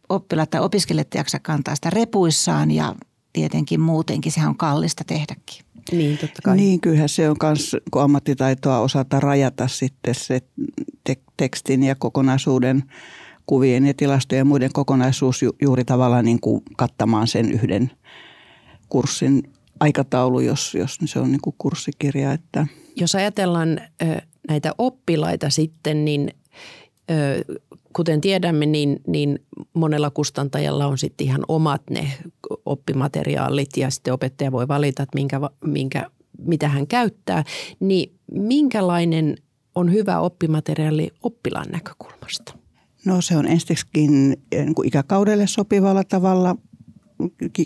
oppilaat 0.10 0.50
tai 0.50 0.62
opiskelijat 0.62 1.14
jaksa 1.16 1.40
kantaa 1.40 1.76
sitä 1.76 1.90
repuissaan 1.90 2.72
ja 2.72 2.96
tietenkin 3.34 3.82
muutenkin 3.82 4.32
sehän 4.32 4.50
on 4.50 4.58
kallista 4.58 5.04
tehdäkin. 5.04 5.66
Niin, 5.92 6.18
totta 6.18 6.42
kai. 6.44 6.56
Niin, 6.56 6.82
kyllähän 6.82 7.10
se 7.10 7.30
on 7.30 7.36
myös 7.44 7.76
ammattitaitoa 7.96 8.80
osata 8.80 9.20
rajata 9.20 9.68
sitten 9.68 10.16
se 10.16 10.42
te- 11.04 11.22
tekstin 11.38 11.84
ja 11.84 11.96
kokonaisuuden 11.96 12.84
kuvien 13.46 13.86
ja 13.86 13.94
tilastojen 13.94 14.40
ja 14.40 14.46
muiden 14.46 14.74
kokonaisuus 14.74 15.42
ju- 15.42 15.56
juuri 15.62 15.86
tavallaan 15.86 16.26
niin 16.26 16.40
kuin 16.40 16.62
kattamaan 16.78 17.28
sen 17.28 17.52
yhden 17.52 17.92
kurssin 18.90 19.44
aikataulu, 19.80 20.40
jos, 20.40 20.76
jos 20.76 20.98
se 21.06 21.20
on 21.20 21.32
niin 21.32 21.42
kuin 21.42 21.56
kurssikirja. 21.58 22.32
Että. 22.32 22.68
Jos 22.96 23.16
ajatellaan 23.16 23.82
näitä 24.48 24.72
oppilaita 24.78 25.50
sitten, 25.50 26.06
niin 26.06 26.32
kuten 27.94 28.22
tiedämme, 28.22 28.66
niin, 28.66 29.00
niin 29.08 29.40
monella 29.74 30.10
kustantajalla 30.10 30.88
on 30.88 30.98
sitten 30.98 31.28
ihan 31.28 31.42
omat 31.48 31.82
ne 31.90 32.14
oppimateriaalit 32.66 33.78
ja 33.78 33.90
sitten 33.90 34.14
opettaja 34.14 34.52
voi 34.52 34.68
valita, 34.68 35.04
että 35.04 35.16
minkä, 35.16 35.42
minkä, 35.66 36.10
mitä 36.38 36.68
hän 36.68 36.88
käyttää. 36.88 37.44
Niin 37.80 38.14
minkälainen 38.32 39.36
on 39.76 39.92
hyvä 39.92 40.20
oppimateriaali 40.20 41.12
oppilaan 41.24 41.72
näkökulmasta? 41.72 42.54
No 43.06 43.22
se 43.22 43.38
on 43.38 43.48
ensiksikin 43.48 44.38
eh, 44.52 44.66
niin 44.66 44.76
ikäkaudelle 44.86 45.48
sopivalla 45.48 46.04
tavalla 46.04 46.56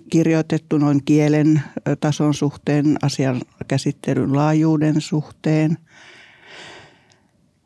kirjoitettu 0.09 0.77
noin 0.77 1.03
kielen 1.05 1.61
tason 1.99 2.33
suhteen, 2.33 2.97
asian 3.01 3.41
käsittelyn 3.67 4.35
laajuuden 4.35 5.01
suhteen. 5.01 5.77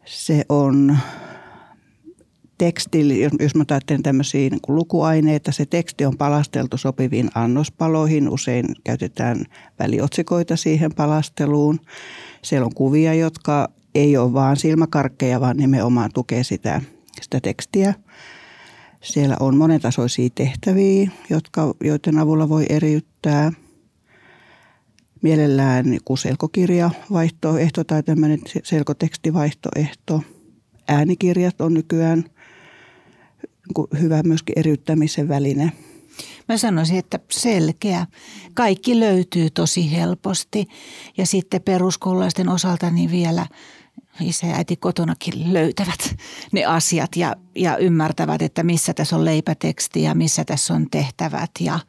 Se 0.05 0.45
on 0.49 0.97
teksti, 2.57 3.21
jos 3.39 3.55
mä 3.55 3.63
ajattelen 3.69 4.03
tämmöisiä 4.03 4.49
niin 4.49 4.59
lukuaineita, 4.67 5.51
se 5.51 5.65
teksti 5.65 6.05
on 6.05 6.17
palasteltu 6.17 6.77
sopiviin 6.77 7.29
annospaloihin. 7.35 8.29
Usein 8.29 8.65
käytetään 8.83 9.45
väliotsikoita 9.79 10.55
siihen 10.55 10.93
palasteluun. 10.93 11.79
Siellä 12.41 12.65
on 12.65 12.75
kuvia, 12.75 13.13
jotka 13.13 13.69
ei 13.95 14.17
ole 14.17 14.33
vaan 14.33 14.57
silmäkarkkeja, 14.57 15.41
vaan 15.41 15.57
nimenomaan 15.57 16.09
tukee 16.13 16.43
sitä, 16.43 16.81
sitä 17.21 17.39
tekstiä. 17.39 17.93
Siellä 19.01 19.37
on 19.39 19.57
monentasoisia 19.57 20.29
tehtäviä, 20.35 21.11
jotka, 21.29 21.73
joiden 21.83 22.19
avulla 22.19 22.49
voi 22.49 22.65
eriyttää. 22.69 23.51
Mielellään 25.21 25.85
selkokirjavaihtoehto 26.19 27.83
tai 27.83 28.03
tämmöinen 28.03 28.39
selkotekstivaihtoehto. 28.63 30.21
Äänikirjat 30.87 31.61
on 31.61 31.73
nykyään– 31.73 32.25
hyvä 34.01 34.23
myöskin 34.23 34.59
eriyttämisen 34.59 35.27
väline. 35.27 35.71
Mä 36.47 36.57
sanoisin, 36.57 36.97
että 36.97 37.19
selkeä. 37.31 38.07
Kaikki 38.53 38.99
löytyy 38.99 39.49
tosi 39.49 39.91
helposti 39.91 40.67
ja 41.17 41.25
sitten 41.25 41.61
peruskoululaisten 41.61 42.49
osalta 42.49 42.89
niin 42.89 43.11
vielä 43.11 43.47
isä 44.19 44.47
ja 44.47 44.55
äiti 44.55 44.75
kotonakin 44.75 45.53
löytävät 45.53 46.15
ne 46.51 46.65
asiat 46.65 47.15
ja, 47.15 47.35
ja 47.55 47.77
ymmärtävät, 47.77 48.41
että 48.41 48.63
missä 48.63 48.93
tässä 48.93 49.15
on 49.15 49.25
leipäteksti 49.25 50.03
ja 50.03 50.15
missä 50.15 50.45
tässä 50.45 50.73
on 50.73 50.87
tehtävät 50.91 51.51
ja, 51.59 51.79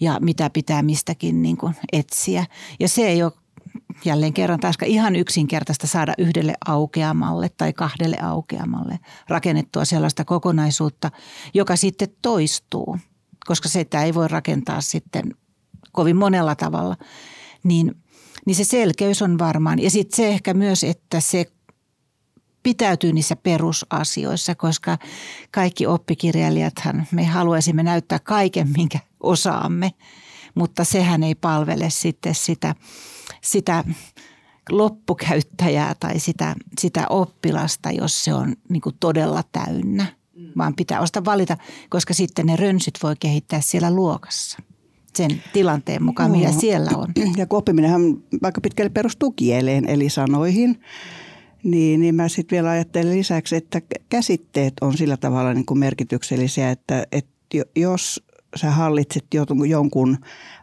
ja 0.00 0.18
mitä 0.20 0.50
pitää 0.50 0.82
mistäkin 0.82 1.42
niin 1.42 1.56
kuin 1.56 1.74
etsiä. 1.92 2.46
Ja 2.80 2.88
se 2.88 3.06
ei 3.06 3.22
ole 3.22 3.32
jälleen 4.04 4.32
kerran 4.32 4.60
taas 4.60 4.76
ihan 4.84 5.16
yksinkertaista 5.16 5.86
saada 5.86 6.14
yhdelle 6.18 6.54
aukeamalle 6.66 7.48
tai 7.48 7.72
kahdelle 7.72 8.18
aukeamalle 8.22 8.98
rakennettua 9.28 9.84
sellaista 9.84 10.24
kokonaisuutta, 10.24 11.10
joka 11.54 11.76
sitten 11.76 12.08
toistuu, 12.22 12.98
koska 13.46 13.68
se, 13.68 13.80
että 13.80 14.04
ei 14.04 14.14
voi 14.14 14.28
rakentaa 14.28 14.80
sitten 14.80 15.34
kovin 15.92 16.16
monella 16.16 16.54
tavalla, 16.54 16.96
niin, 17.64 17.94
niin 18.46 18.54
se 18.54 18.64
selkeys 18.64 19.22
on 19.22 19.38
varmaan. 19.38 19.78
Ja 19.78 19.90
sitten 19.90 20.16
se 20.16 20.28
ehkä 20.28 20.54
myös, 20.54 20.84
että 20.84 21.20
se 21.20 21.44
pitäytyy 22.66 23.12
niissä 23.12 23.36
perusasioissa, 23.36 24.54
koska 24.54 24.98
kaikki 25.50 25.86
oppikirjailijathan 25.86 27.06
me 27.10 27.24
haluaisimme 27.24 27.82
näyttää 27.82 28.18
kaiken, 28.18 28.68
minkä 28.76 28.98
osaamme, 29.20 29.90
mutta 30.54 30.84
sehän 30.84 31.22
ei 31.22 31.34
palvele 31.34 31.90
sitten 31.90 32.34
sitä– 32.34 32.74
sitä 33.46 33.84
loppukäyttäjää 34.70 35.94
tai 36.00 36.20
sitä, 36.20 36.54
sitä 36.80 37.06
oppilasta, 37.10 37.90
jos 37.90 38.24
se 38.24 38.34
on 38.34 38.56
niin 38.68 38.80
kuin 38.80 38.96
todella 39.00 39.42
täynnä. 39.52 40.06
Vaan 40.58 40.74
pitää 40.74 41.00
osata 41.00 41.24
valita, 41.24 41.56
koska 41.88 42.14
sitten 42.14 42.46
ne 42.46 42.56
rönsyt 42.56 42.98
voi 43.02 43.14
kehittää 43.20 43.60
siellä 43.60 43.90
luokassa 43.90 44.58
sen 45.14 45.42
tilanteen 45.52 46.02
mukaan, 46.02 46.30
mitä 46.30 46.52
siellä 46.52 46.90
on. 46.96 47.12
Ja 47.36 47.46
kun 47.46 47.58
oppiminenhan 47.58 48.02
vaikka 48.42 48.60
pitkälle 48.60 48.90
perustuu 48.90 49.30
kieleen, 49.30 49.88
eli 49.88 50.08
sanoihin, 50.08 50.80
niin, 51.66 52.00
niin 52.00 52.14
mä 52.14 52.28
sitten 52.28 52.56
vielä 52.56 52.70
ajattelen 52.70 53.18
lisäksi, 53.18 53.56
että 53.56 53.80
käsitteet 54.08 54.74
on 54.80 54.96
sillä 54.96 55.16
tavalla 55.16 55.54
niin 55.54 55.66
kuin 55.66 55.78
merkityksellisiä, 55.78 56.70
että, 56.70 57.06
että 57.12 57.32
jos 57.76 58.22
sä 58.56 58.70
hallitset 58.70 59.26
jonkun 59.68 60.18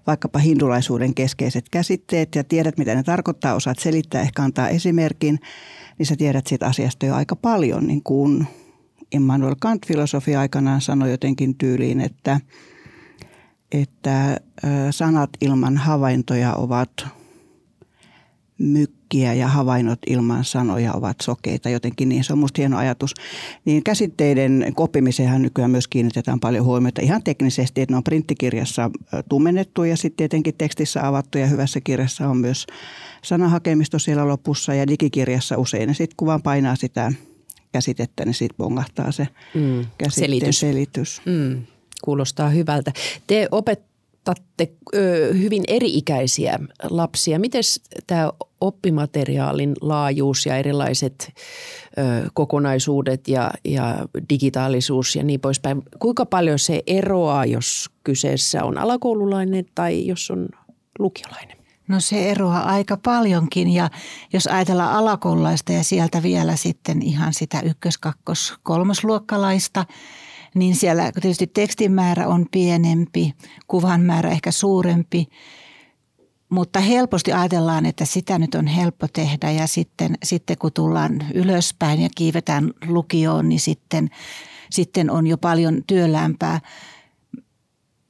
vaikkapa 0.07 0.39
hindulaisuuden 0.39 1.13
keskeiset 1.13 1.69
käsitteet 1.69 2.35
ja 2.35 2.43
tiedät, 2.43 2.77
mitä 2.77 2.95
ne 2.95 3.03
tarkoittaa, 3.03 3.55
osaat 3.55 3.79
selittää, 3.79 4.21
ehkä 4.21 4.43
antaa 4.43 4.69
esimerkin, 4.69 5.39
niin 5.97 6.05
sä 6.05 6.15
tiedät 6.15 6.47
siitä 6.47 6.65
asiasta 6.65 7.05
jo 7.05 7.15
aika 7.15 7.35
paljon. 7.35 7.87
Niin 7.87 8.03
kuin 8.03 8.47
Immanuel 9.11 9.55
Kant 9.59 9.87
filosofia 9.87 10.39
aikanaan 10.39 10.81
sanoi 10.81 11.11
jotenkin 11.11 11.55
tyyliin, 11.57 12.01
että, 12.01 12.39
että 13.71 14.37
sanat 14.91 15.29
ilman 15.41 15.77
havaintoja 15.77 16.55
ovat 16.55 16.91
mykkiä 19.13 19.33
ja 19.33 19.47
havainnot 19.47 19.99
ilman 20.07 20.45
sanoja 20.45 20.93
ovat 20.93 21.17
sokeita. 21.21 21.69
Jotenkin 21.69 22.09
niin, 22.09 22.23
se 22.23 22.33
on 22.33 22.39
musta 22.39 22.61
hieno 22.61 22.77
ajatus. 22.77 23.13
Niin 23.65 23.83
käsitteiden 23.83 24.65
koppimiseenhan 24.75 25.41
nykyään 25.41 25.71
myös 25.71 25.87
kiinnitetään 25.87 26.39
paljon 26.39 26.65
huomiota 26.65 27.01
ihan 27.01 27.23
teknisesti, 27.23 27.81
että 27.81 27.93
ne 27.93 27.97
on 27.97 28.03
printtikirjassa 28.03 28.91
tummennettu 29.29 29.83
ja 29.83 29.97
sitten 29.97 30.17
tietenkin 30.17 30.53
tekstissä 30.57 31.07
avattu 31.07 31.37
ja 31.37 31.47
hyvässä 31.47 31.81
kirjassa 31.81 32.29
on 32.29 32.37
myös 32.37 32.67
sanahakemisto 33.23 33.99
siellä 33.99 34.27
lopussa 34.27 34.73
ja 34.73 34.87
digikirjassa 34.87 35.57
usein. 35.57 35.89
Ja 35.89 35.95
sitten 35.95 36.17
kun 36.17 36.25
vaan 36.25 36.41
painaa 36.41 36.75
sitä 36.75 37.11
käsitettä, 37.71 38.25
niin 38.25 38.33
siitä 38.33 38.55
bongahtaa 38.57 39.11
se 39.11 39.27
mm, 39.53 39.85
selitys. 40.09 40.59
selitys. 40.59 41.21
Mm, 41.25 41.63
kuulostaa 42.03 42.49
hyvältä. 42.49 42.91
Te 43.27 43.47
opet 43.51 43.92
opetatte 44.31 44.71
ö, 44.95 45.33
hyvin 45.33 45.63
eri-ikäisiä 45.67 46.59
lapsia. 46.89 47.39
Miten 47.39 47.61
tämä 48.07 48.31
oppimateriaalin 48.61 49.73
laajuus 49.81 50.45
ja 50.45 50.57
erilaiset 50.57 51.33
ö, 51.97 52.29
kokonaisuudet 52.33 53.27
ja, 53.27 53.51
ja 53.65 54.05
digitaalisuus 54.29 55.15
ja 55.15 55.23
niin 55.23 55.39
poispäin, 55.39 55.81
kuinka 55.99 56.25
paljon 56.25 56.59
se 56.59 56.83
eroaa, 56.87 57.45
jos 57.45 57.89
kyseessä 58.03 58.63
on 58.63 58.77
alakoululainen 58.77 59.65
tai 59.75 60.07
jos 60.07 60.31
on 60.31 60.49
lukiolainen? 60.99 61.57
No 61.87 61.99
se 61.99 62.31
eroaa 62.31 62.63
aika 62.63 62.97
paljonkin 62.97 63.73
ja 63.73 63.89
jos 64.33 64.47
ajatellaan 64.47 64.93
alakoululaista 64.93 65.71
ja 65.71 65.83
sieltä 65.83 66.23
vielä 66.23 66.55
sitten 66.55 67.01
ihan 67.01 67.33
sitä 67.33 67.59
ykkös-, 67.59 67.97
kakkos-, 67.97 68.53
kolmosluokkalaista– 68.63 69.85
niin 70.55 70.75
siellä 70.75 71.11
tietysti 71.21 71.47
tekstin 71.47 71.91
määrä 71.91 72.27
on 72.27 72.45
pienempi, 72.51 73.33
kuvan 73.67 74.01
määrä 74.01 74.29
ehkä 74.29 74.51
suurempi, 74.51 75.27
mutta 76.49 76.79
helposti 76.79 77.33
ajatellaan, 77.33 77.85
että 77.85 78.05
sitä 78.05 78.39
nyt 78.39 78.55
on 78.55 78.67
helppo 78.67 79.07
tehdä 79.13 79.51
ja 79.51 79.67
sitten, 79.67 80.15
sitten 80.23 80.57
kun 80.57 80.73
tullaan 80.73 81.23
ylöspäin 81.33 82.01
ja 82.01 82.09
kiivetään 82.15 82.71
lukioon, 82.87 83.49
niin 83.49 83.59
sitten, 83.59 84.09
sitten 84.71 85.11
on 85.11 85.27
jo 85.27 85.37
paljon 85.37 85.83
työlämpää. 85.87 86.59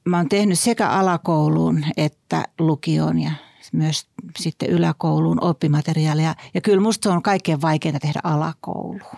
Mä 0.04 0.16
oon 0.16 0.28
tehnyt 0.28 0.58
sekä 0.58 0.88
alakouluun 0.88 1.84
että 1.96 2.44
lukioon 2.58 3.18
ja 3.18 3.30
myös 3.72 4.06
sitten 4.38 4.70
yläkouluun 4.70 5.44
oppimateriaalia. 5.44 6.34
Ja 6.54 6.60
kyllä 6.60 6.80
musta 6.80 7.12
on 7.12 7.22
kaikkein 7.22 7.62
vaikeinta 7.62 8.00
tehdä 8.00 8.20
alakouluun. 8.24 9.16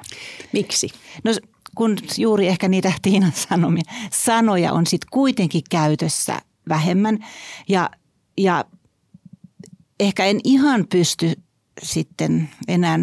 Miksi? 0.52 0.88
No 1.24 1.32
kun 1.76 1.96
juuri 2.18 2.48
ehkä 2.48 2.68
niitä 2.68 2.92
Tiinan 3.02 3.32
sanomia, 3.32 3.82
sanoja 4.12 4.72
on 4.72 4.86
sitten 4.86 5.08
kuitenkin 5.12 5.62
käytössä 5.70 6.38
vähemmän. 6.68 7.18
Ja, 7.68 7.90
ja 8.38 8.64
ehkä 10.00 10.24
en 10.24 10.40
ihan 10.44 10.86
pysty 10.90 11.32
sitten 11.82 12.48
enää 12.68 12.98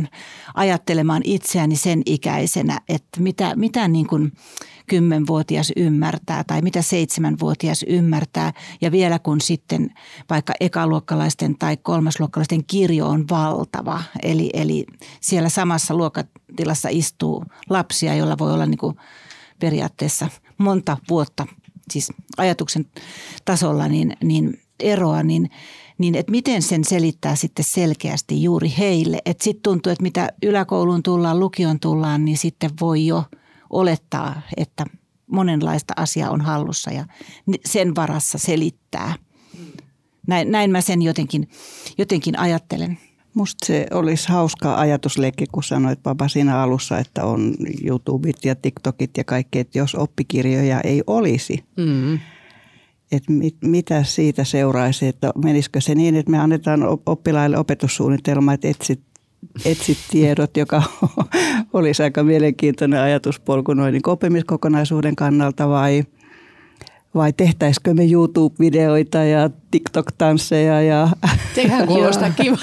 ajattelemaan 0.54 1.22
itseäni 1.26 1.76
sen 1.76 2.02
ikäisenä, 2.06 2.80
että 2.90 3.22
mitä, 3.22 3.56
mitä 3.56 3.88
niin 3.88 4.08
kuin 4.08 4.32
kymmenvuotias 4.88 5.72
ymmärtää 5.76 6.44
tai 6.44 6.62
mitä 6.62 6.82
seitsemänvuotias 6.82 7.86
ymmärtää. 7.88 8.54
Ja 8.82 8.92
vielä 8.92 9.20
kun 9.20 9.42
sitten 9.42 9.90
vaikka 10.30 10.54
ekaluokkalaisten 10.60 11.58
tai 11.58 11.78
kolmasluokkalaisten 11.78 12.66
kirjo 12.66 13.08
on 13.08 13.26
valtava, 13.30 14.04
eli, 14.24 14.50
eli 14.54 14.86
siellä 15.22 15.50
samassa 15.50 15.96
luokkatilassa 15.96 16.90
istuu 16.92 17.46
lapsia, 17.70 18.16
joilla 18.16 18.38
voi 18.38 18.54
olla 18.54 18.66
niin 18.66 18.78
kuin 18.78 18.96
periaatteessa 19.60 20.30
monta 20.58 20.98
vuotta, 21.10 21.48
siis 21.92 22.12
ajatuksen 22.38 22.86
tasolla, 23.46 23.88
niin, 23.88 24.18
niin 24.24 24.62
eroa, 24.80 25.24
niin– 25.24 25.50
niin 25.98 26.16
että 26.16 26.32
miten 26.32 26.62
sen 26.62 26.84
selittää 26.84 27.36
sitten 27.36 27.66
selkeästi 27.66 28.44
juuri 28.44 28.74
heille. 28.78 29.20
Että 29.26 29.44
sitten 29.44 29.64
tuntuu, 29.64 29.92
että 29.92 30.04
mitä 30.04 30.30
yläkouluun 30.44 31.04
tullaan, 31.04 31.40
lukion 31.40 31.80
tullaan, 31.80 32.26
niin 32.26 32.38
sitten 32.38 32.72
voi 32.82 33.06
jo 33.06 33.24
olettaa, 33.74 34.42
että 34.58 34.86
monenlaista 35.32 35.94
asiaa 35.98 36.30
on 36.30 36.42
hallussa 36.42 36.92
ja 36.92 37.06
sen 37.66 37.96
varassa 37.96 38.38
selittää. 38.38 39.16
Näin, 40.28 40.52
näin 40.52 40.72
mä 40.72 40.82
sen 40.82 41.02
jotenkin, 41.02 41.50
jotenkin 41.98 42.40
ajattelen. 42.40 42.98
Musta 43.34 43.66
se 43.66 43.88
olisi 43.92 44.30
hauska 44.30 44.76
ajatusleikki, 44.76 45.46
kun 45.52 45.64
sanoit 45.64 46.04
Papa 46.04 46.28
siinä 46.28 46.62
alussa, 46.62 47.00
että 47.00 47.26
on 47.26 47.56
YouTubeit 47.84 48.46
ja 48.46 48.56
TikTokit 48.56 49.18
ja 49.18 49.24
kaikki, 49.24 49.60
että 49.60 49.78
jos 49.78 49.96
oppikirjoja 49.96 50.82
ei 50.82 51.04
olisi, 51.08 51.64
mm 51.78 52.20
että 53.16 53.32
mit, 53.32 53.56
mitä 53.62 54.04
siitä 54.04 54.44
seuraisi, 54.44 55.08
että 55.08 55.32
menisikö 55.44 55.82
se 55.82 55.96
niin, 55.96 56.16
että 56.16 56.32
me 56.32 56.40
annetaan 56.40 56.80
oppilaille 57.06 57.58
opetussuunnitelma, 57.58 58.54
että 58.54 58.68
etsit, 58.68 59.02
etsit 59.66 59.98
tiedot, 60.12 60.58
joka 60.58 60.84
olisi 61.74 62.04
aika 62.04 62.24
mielenkiintoinen 62.24 63.00
ajatuspolku 63.00 63.74
noin 63.74 63.92
niin 63.92 64.10
oppimiskokonaisuuden 64.10 65.16
kannalta 65.16 65.70
vai– 65.70 66.04
vai 67.16 67.34
tehtäisikö 67.34 67.94
me 67.94 68.04
YouTube-videoita 68.06 69.18
ja 69.18 69.50
TikTok-tansseja? 69.72 70.82
Ja... 70.82 71.08
Sehän 71.56 71.88
kuulostaa 71.88 72.30
kiva, 72.30 72.58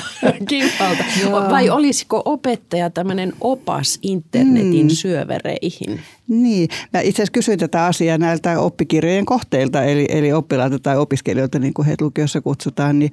kivalta. 0.48 1.04
Vai 1.50 1.70
olisiko 1.70 2.22
opettaja 2.24 2.90
tämmöinen 2.90 3.32
opas 3.40 3.98
internetin 4.02 4.86
mm. 4.86 4.90
syövereihin? 4.90 6.00
Niin, 6.28 6.68
mä 6.92 7.00
itse 7.00 7.22
asiassa 7.22 7.32
kysyin 7.32 7.58
tätä 7.58 7.84
asiaa 7.84 8.18
näiltä 8.18 8.60
oppikirjojen 8.60 9.26
kohteilta, 9.26 9.82
eli, 9.82 10.06
eli 10.08 10.32
oppilailta 10.32 10.78
tai 10.78 10.96
opiskelijoilta, 10.96 11.58
niin 11.58 11.74
kuin 11.74 11.86
heitä 11.86 12.04
lukiossa 12.04 12.40
kutsutaan, 12.40 12.98
niin 12.98 13.10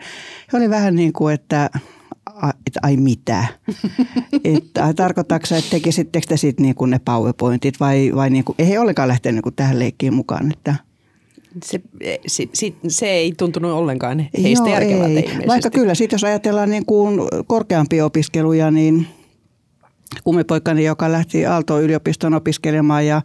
he 0.54 0.58
oli 0.58 0.70
vähän 0.70 0.96
niin 0.96 1.14
kuin, 1.14 1.34
että 1.34 1.70
että 2.68 2.80
ai 2.84 2.98
mitä. 2.98 3.46
että 4.44 4.94
tarkoittaako 4.94 5.46
että 5.56 5.70
tekisittekö 5.70 6.28
te 6.28 6.38
sitten 6.38 6.64
niin 6.64 6.90
ne 6.90 7.00
PowerPointit 7.06 7.80
vai, 7.80 8.12
vai 8.16 8.30
niin 8.30 8.44
kuin, 8.44 8.56
ei 8.60 8.78
ollenkaan 8.78 9.08
lähtenyt 9.08 9.46
niin 9.46 9.56
tähän 9.56 9.80
leikkiin 9.80 10.14
mukaan, 10.14 10.52
että– 10.52 10.76
se, 11.64 11.82
se, 12.28 12.74
se 12.88 13.10
ei 13.10 13.34
tuntunut 13.38 13.72
ollenkaan 13.72 14.30
heistä 14.44 14.70
Joo, 14.70 14.74
järkevältä 14.74 15.08
ei. 15.08 15.14
ilmeisesti. 15.14 15.48
Vaikka 15.48 15.70
kyllä, 15.70 15.96
sitten 15.96 16.16
jos 16.16 16.24
ajatellaan 16.24 16.70
niin 16.70 16.86
kuin 16.86 17.20
korkeampia 17.48 18.06
opiskeluja, 18.06 18.72
niin 18.72 19.08
kummipoikani, 20.24 20.84
joka 20.84 21.12
lähti 21.12 21.46
Aalto-yliopiston 21.46 22.34
opiskelemaan 22.34 23.08
ja 23.08 23.22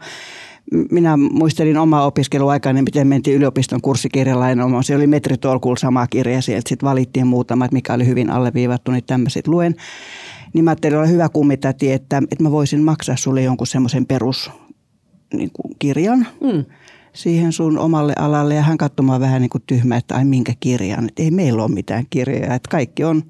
minä 0.90 1.16
muistelin 1.16 1.76
omaa 1.76 2.06
opiskeluaikaa, 2.06 2.72
niin 2.72 2.84
miten 2.84 3.06
mentiin 3.06 3.36
yliopiston 3.36 3.80
kursikirjalainen. 3.80 4.84
Se 4.84 4.96
oli 4.96 5.06
metritolkulla 5.06 5.76
sama 5.76 6.06
kirja, 6.06 6.42
sieltä 6.42 6.68
sitten 6.68 6.88
valittiin 6.88 7.26
muutama, 7.26 7.68
mikä 7.72 7.94
oli 7.94 8.06
hyvin 8.06 8.30
alleviivattu, 8.30 8.90
niin 8.90 9.04
tämmöiset 9.04 9.48
luen. 9.48 9.74
Niin 10.52 10.64
mä 10.64 10.70
ajattelin 10.70 10.98
olla 10.98 11.06
hyvä 11.06 11.28
kummitäti, 11.28 11.92
että, 11.92 12.22
että 12.30 12.42
mä 12.42 12.50
voisin 12.50 12.82
maksaa 12.82 13.16
sulle 13.16 13.42
jonkun 13.42 13.66
semmoisen 13.66 14.06
perus 14.06 14.50
niin. 15.32 15.50
Mm 16.40 16.64
siihen 17.12 17.52
sun 17.52 17.78
omalle 17.78 18.12
alalle 18.18 18.54
ja 18.54 18.62
hän 18.62 18.78
katsomaan 18.78 19.20
vähän 19.20 19.42
niin 19.42 19.50
kuin 19.50 19.62
tyhmä, 19.66 19.96
että 19.96 20.14
ai 20.14 20.24
minkä 20.24 20.52
kirjan, 20.60 21.08
että 21.08 21.22
ei 21.22 21.30
meillä 21.30 21.62
ole 21.62 21.72
mitään 21.72 22.06
kirjoja, 22.10 22.54
että 22.54 22.70
kaikki 22.70 23.04
on 23.04 23.22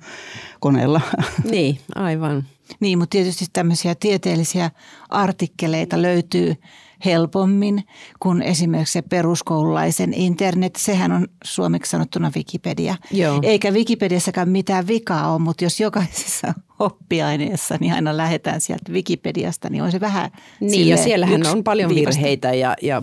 koneella. 0.61 1.01
Niin, 1.51 1.79
aivan. 1.95 2.45
Niin, 2.81 2.99
mutta 2.99 3.13
tietysti 3.13 3.45
tämmöisiä 3.53 3.95
tieteellisiä 3.95 4.71
artikkeleita 5.09 6.03
löytyy 6.03 6.57
helpommin 7.05 7.85
kuin 8.21 8.43
esimerkiksi 8.43 8.93
se 8.93 9.03
peruskoululaisen 9.03 10.15
internet. 10.15 10.77
Sehän 10.77 11.13
on 11.13 11.27
suomeksi 11.45 11.91
sanottuna 11.91 12.33
Wikipedia. 12.37 12.95
Joo. 13.11 13.41
Eikä 13.43 13.71
Wikipediassakaan 13.71 14.49
mitään 14.49 14.87
vikaa 14.87 15.33
ole, 15.33 15.41
mutta 15.41 15.65
jos 15.65 15.81
jokaisessa 15.81 16.55
oppiaineessa 16.79 17.77
niin 17.81 17.93
aina 17.93 18.17
lähdetään 18.17 18.61
sieltä 18.61 18.93
Wikipediasta, 18.93 19.71
niin 19.71 19.83
on 19.83 19.93
se 19.93 20.01
vähän 20.01 20.31
Niin 20.61 20.89
ja 20.89 20.97
siellähän 20.97 21.47
on 21.47 21.65
paljon 21.65 21.95
viivasta. 21.95 22.21
virheitä 22.21 22.55
ja, 22.55 22.77
ja 22.83 23.03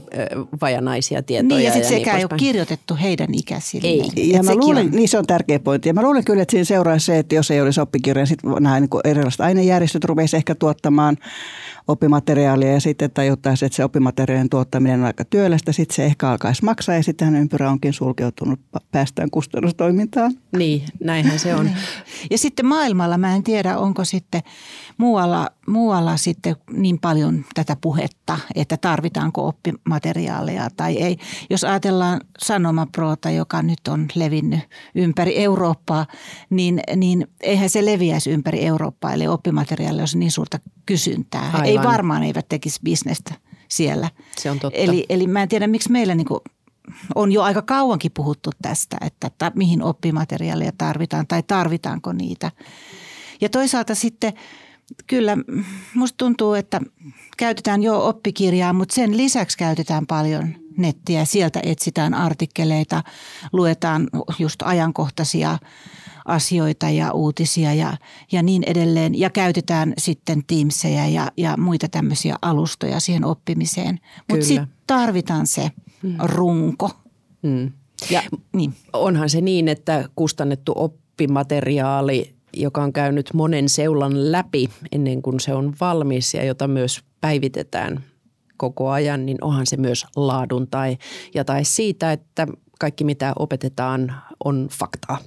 vajanaisia 0.62 1.24
tietoja. 1.24 1.56
Niin 1.56 1.66
ja 1.66 1.72
sitten 1.72 1.90
sekään 1.90 2.18
niin 2.18 2.20
ei 2.20 2.28
ole 2.32 2.40
kirjoitettu 2.40 2.98
heidän 3.02 3.34
ikäisille. 3.34 3.88
Ei. 3.88 4.32
Ja 4.32 4.44
mä 4.44 4.56
luulen, 4.56 4.86
on... 4.86 4.92
niin 4.92 5.10
se 5.10 5.18
on 5.18 5.28
tärkeä 5.28 5.60
pointti. 5.60 5.90
Ja 5.90 5.94
mä 5.94 6.02
luulen 6.02 6.26
kyllä, 6.26 6.42
että 6.42 6.52
siinä 6.52 6.66
seuraa 6.66 7.00
se, 7.00 7.20
että 7.20 7.36
jos 7.36 7.52
ei 7.52 7.62
olisi 7.62 7.82
oppikirjoja, 7.82 8.26
sitten 8.26 8.52
nämä 8.60 8.80
niin 8.80 8.90
erilaiset 9.04 9.42
ainejärjestöt 9.42 10.04
rupeaisi 10.04 10.38
ehkä 10.38 10.56
tuottamaan 10.56 11.18
oppimateriaalia 11.90 12.74
ja 12.74 12.82
sitten 12.82 13.12
tajuttaisiin, 13.12 13.68
että 13.68 13.76
se 13.76 13.84
oppimateriaalien 13.84 14.50
tuottaminen 14.50 15.00
on 15.00 15.06
aika 15.06 15.26
työlästä, 15.26 15.72
sitten 15.72 15.96
se 15.96 16.06
ehkä 16.06 16.30
alkaisi 16.30 16.66
maksaa 16.66 16.96
ja 16.96 17.04
sitten 17.04 17.36
ympyrä 17.36 17.70
onkin 17.70 17.94
sulkeutunut, 17.94 18.60
päästään 18.92 19.30
kustannustoimintaan. 19.32 20.34
Niin, 20.58 20.84
näinhän 21.04 21.40
se 21.40 21.56
on. 21.56 21.66
Niin. 21.70 21.78
Ja 22.32 22.38
sitten 22.38 22.66
maailmalla 22.66 23.18
mä 23.18 23.36
en 23.36 23.44
tiedä, 23.44 23.78
onko 23.78 24.06
sitten 24.06 24.42
muualla, 24.98 25.50
muualla 25.68 26.18
sitten 26.18 26.56
niin 26.72 27.00
paljon 27.00 27.46
tätä 27.54 27.78
puhetta, 27.82 28.40
että 28.56 28.78
tarvitaanko 28.78 29.48
oppimateriaaleja 29.48 30.68
tai 30.78 30.98
ei. 30.98 31.18
Jos 31.50 31.64
ajatellaan 31.64 32.22
Sanomaproota, 32.40 33.30
joka 33.30 33.62
nyt 33.62 33.88
on 33.88 34.08
levinnyt 34.16 34.60
ympäri 34.96 35.38
Eurooppaa, 35.38 36.06
niin, 36.50 36.82
niin 36.96 37.28
eihän 37.42 37.70
se 37.70 37.86
leviäisi 37.86 38.32
ympäri 38.32 38.66
Eurooppaa, 38.66 39.14
eli 39.14 39.28
oppimateriaaleja 39.28 40.02
olisi 40.02 40.18
niin 40.18 40.32
suurta 40.32 40.60
kysyntää. 40.86 41.50
Aivan. 41.54 41.66
Ei 41.66 41.78
varmaan 41.84 42.24
eivät 42.24 42.46
tekisi 42.50 42.80
bisnestä 42.84 43.34
siellä. 43.68 44.10
Se 44.38 44.52
on 44.52 44.60
totta. 44.60 44.80
Eli, 44.80 45.06
eli 45.10 45.28
mä 45.28 45.44
en 45.44 45.50
tiedä, 45.50 45.68
miksi 45.68 45.92
meillä 45.92 46.16
niin 46.16 46.28
kuin 46.28 46.40
on 47.16 47.32
jo 47.32 47.42
aika 47.42 47.62
kauankin 47.62 48.12
puhuttu 48.14 48.50
tästä, 48.62 48.98
että, 49.02 49.28
että 49.28 49.52
mihin 49.56 49.84
oppimateriaaleja 49.84 50.72
tarvitaan 50.78 51.28
tai 51.28 51.44
tarvitaanko 51.44 52.14
niitä. 52.14 52.52
Ja 53.42 53.50
toisaalta 53.50 53.96
sitten 53.96 54.34
kyllä 55.08 55.38
musta 55.94 56.18
tuntuu, 56.18 56.54
että 56.54 56.82
käytetään 57.38 57.84
jo 57.84 58.08
oppikirjaa, 58.08 58.74
mutta 58.74 58.96
sen 58.96 59.18
lisäksi 59.18 59.58
käytetään 59.58 60.08
paljon 60.08 60.56
nettiä. 60.78 61.26
Sieltä 61.26 61.60
etsitään 61.64 62.14
artikkeleita, 62.14 63.04
luetaan 63.54 64.08
just 64.40 64.62
ajankohtaisia 64.62 65.58
asioita 66.30 66.90
ja 66.90 67.12
uutisia 67.12 67.74
ja, 67.74 67.98
ja 68.32 68.44
niin 68.44 68.64
edelleen. 68.68 69.20
Ja 69.20 69.30
käytetään 69.30 69.94
sitten 69.98 70.44
Teamseja 70.48 71.08
ja, 71.08 71.32
ja 71.38 71.58
muita 71.58 71.88
tämmöisiä 71.88 72.36
alustoja 72.42 73.00
siihen 73.00 73.26
oppimiseen. 73.26 74.00
Mutta 74.30 74.46
sitten 74.46 74.68
tarvitaan 74.88 75.48
se 75.48 75.72
mm. 76.04 76.16
runko. 76.24 76.92
Mm. 77.42 77.72
Ja 78.12 78.24
niin. 78.54 78.74
onhan 78.94 79.30
se 79.30 79.42
niin, 79.42 79.68
että 79.68 80.10
kustannettu 80.16 80.74
oppimateriaali, 80.76 82.34
joka 82.54 82.84
on 82.84 82.94
käynyt 82.94 83.30
monen 83.34 83.70
seulan 83.70 84.32
läpi 84.32 84.70
ennen 84.92 85.22
kuin 85.22 85.40
se 85.40 85.54
on 85.54 85.74
valmis 85.82 86.34
ja 86.34 86.46
jota 86.46 86.68
myös 86.68 87.02
päivitetään 87.22 88.04
koko 88.58 88.90
ajan, 88.90 89.26
niin 89.26 89.38
onhan 89.42 89.68
se 89.68 89.78
myös 89.78 90.06
laadun 90.16 90.68
tai, 90.68 90.98
ja 91.34 91.46
tai 91.46 91.66
siitä, 91.66 92.12
että 92.12 92.48
kaikki 92.80 93.04
mitä 93.04 93.34
opetetaan 93.40 94.16
on 94.44 94.68
faktaa. 94.72 95.18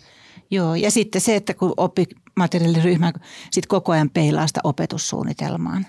Joo, 0.52 0.74
ja 0.74 0.90
sitten 0.90 1.20
se, 1.20 1.36
että 1.36 1.54
kun 1.54 1.74
oppimateriaaliryhmä 1.76 3.12
sit 3.50 3.66
koko 3.66 3.92
ajan 3.92 4.10
peilaa 4.10 4.46
sitä 4.46 4.60
opetussuunnitelmaan. 4.64 5.86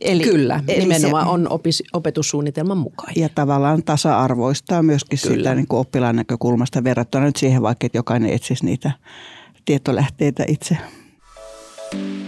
Eli, 0.00 0.22
Kyllä, 0.22 0.62
eli 0.68 0.80
nimenomaan 0.80 1.24
se, 1.24 1.30
on 1.30 1.48
opis, 1.50 1.82
opetussuunnitelman 1.92 2.78
mukaan. 2.78 3.12
Ja 3.16 3.28
tavallaan 3.34 3.82
tasa-arvoistaa 3.82 4.82
myöskin 4.82 5.18
Kyllä. 5.22 5.36
sitä 5.36 5.54
niin 5.54 5.68
kuin 5.68 5.80
oppilaan 5.80 6.16
näkökulmasta 6.16 6.84
verrattuna 6.84 7.24
nyt 7.24 7.36
siihen 7.36 7.62
vaikka, 7.62 7.86
että 7.86 7.98
jokainen 7.98 8.32
etsisi 8.32 8.64
niitä 8.64 8.92
tietolähteitä 9.64 10.44
itse. 10.48 10.76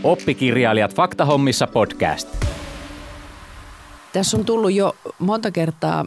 Oppikirjailijat 0.04 0.94
Faktahommissa 0.94 1.66
podcast. 1.66 2.28
Tässä 4.12 4.36
on 4.36 4.44
tullut 4.44 4.72
jo 4.72 4.96
monta 5.18 5.50
kertaa 5.50 6.04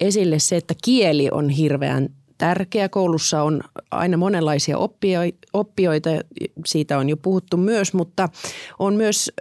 esille 0.00 0.38
se, 0.38 0.56
että 0.56 0.74
kieli 0.84 1.28
on 1.30 1.48
hirveän 1.48 2.08
tärkeä. 2.38 2.88
Koulussa 2.88 3.42
on 3.42 3.60
aina 3.90 4.16
monenlaisia 4.16 4.78
oppijoita, 5.52 6.10
siitä 6.66 6.98
on 6.98 7.08
jo 7.08 7.16
puhuttu 7.16 7.56
myös, 7.56 7.94
mutta 7.94 8.28
on 8.78 8.94
myös 8.94 9.32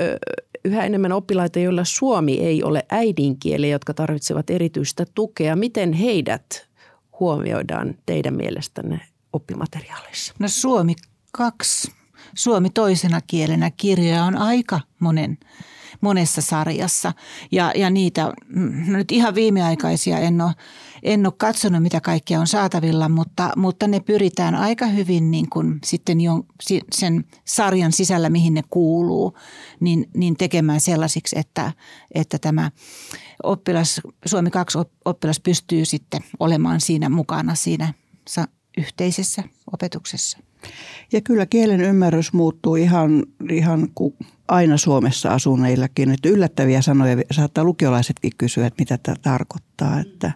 yhä 0.66 0.86
enemmän 0.86 1.12
oppilaita, 1.12 1.60
joilla 1.60 1.84
suomi 1.86 2.40
ei 2.40 2.64
ole 2.64 2.86
äidinkieli, 2.90 3.70
jotka 3.70 3.94
tarvitsevat 3.94 4.50
erityistä 4.50 5.06
tukea. 5.16 5.56
Miten 5.56 5.94
heidät 5.94 6.68
huomioidaan 7.20 7.96
teidän 8.06 8.36
mielestänne 8.36 9.02
oppimateriaaleissa? 9.34 10.34
No 10.40 10.48
suomi 10.48 10.96
kaksi 11.32 11.92
suomi 12.36 12.70
toisena 12.70 13.22
kielenä 13.22 13.72
kirjoja 13.72 14.24
on 14.24 14.38
aika 14.38 14.80
monen 15.00 15.38
monessa 16.02 16.42
sarjassa. 16.42 17.14
Ja, 17.52 17.72
ja 17.76 17.90
niitä, 17.90 18.34
mm, 18.48 18.92
no 18.92 18.98
nyt 18.98 19.12
ihan 19.12 19.36
viimeaikaisia 19.36 20.20
en 20.20 20.42
ole, 20.42 20.52
en 21.04 21.26
ole 21.26 21.34
katsonut, 21.38 21.84
mitä 21.84 22.02
kaikkea 22.02 22.40
on 22.40 22.48
saatavilla, 22.48 23.10
mutta, 23.10 23.52
mutta 23.56 23.88
ne 23.88 24.00
pyritään 24.00 24.56
aika 24.56 24.86
hyvin 24.86 25.32
niin 25.32 25.50
kuin 25.50 25.80
sitten 25.84 26.22
jo 26.22 26.46
sen 26.94 27.26
sarjan 27.46 27.92
sisällä, 27.92 28.30
mihin 28.30 28.54
ne 28.54 28.62
kuuluu, 28.70 29.38
niin, 29.80 30.10
niin 30.14 30.38
tekemään 30.38 30.80
sellaisiksi, 30.80 31.40
että, 31.40 31.74
että 32.16 32.40
tämä 32.40 32.72
oppilas, 33.44 34.02
Suomi 34.26 34.50
2 34.52 34.78
oppilas 35.06 35.40
pystyy 35.40 35.86
sitten 35.86 36.22
olemaan 36.40 36.82
siinä 36.82 37.10
mukana 37.10 37.56
siinä 37.56 37.94
yhteisessä 38.78 39.44
opetuksessa. 39.74 40.38
Ja 41.12 41.22
kyllä 41.22 41.46
kielen 41.46 41.82
ymmärrys 41.82 42.34
muuttuu 42.34 42.76
ihan, 42.76 43.24
ihan 43.52 43.90
kuin 43.96 44.14
aina 44.48 44.78
Suomessa 44.78 45.30
asuneillekin. 45.30 46.12
Että 46.12 46.30
yllättäviä 46.30 46.82
sanoja 46.82 47.18
saattaa 47.32 47.64
lukiolaisetkin 47.64 48.32
kysyä, 48.38 48.68
että 48.68 48.82
mitä 48.82 48.98
tämä 48.98 49.16
tarkoittaa. 49.22 50.00
Että, 50.00 50.32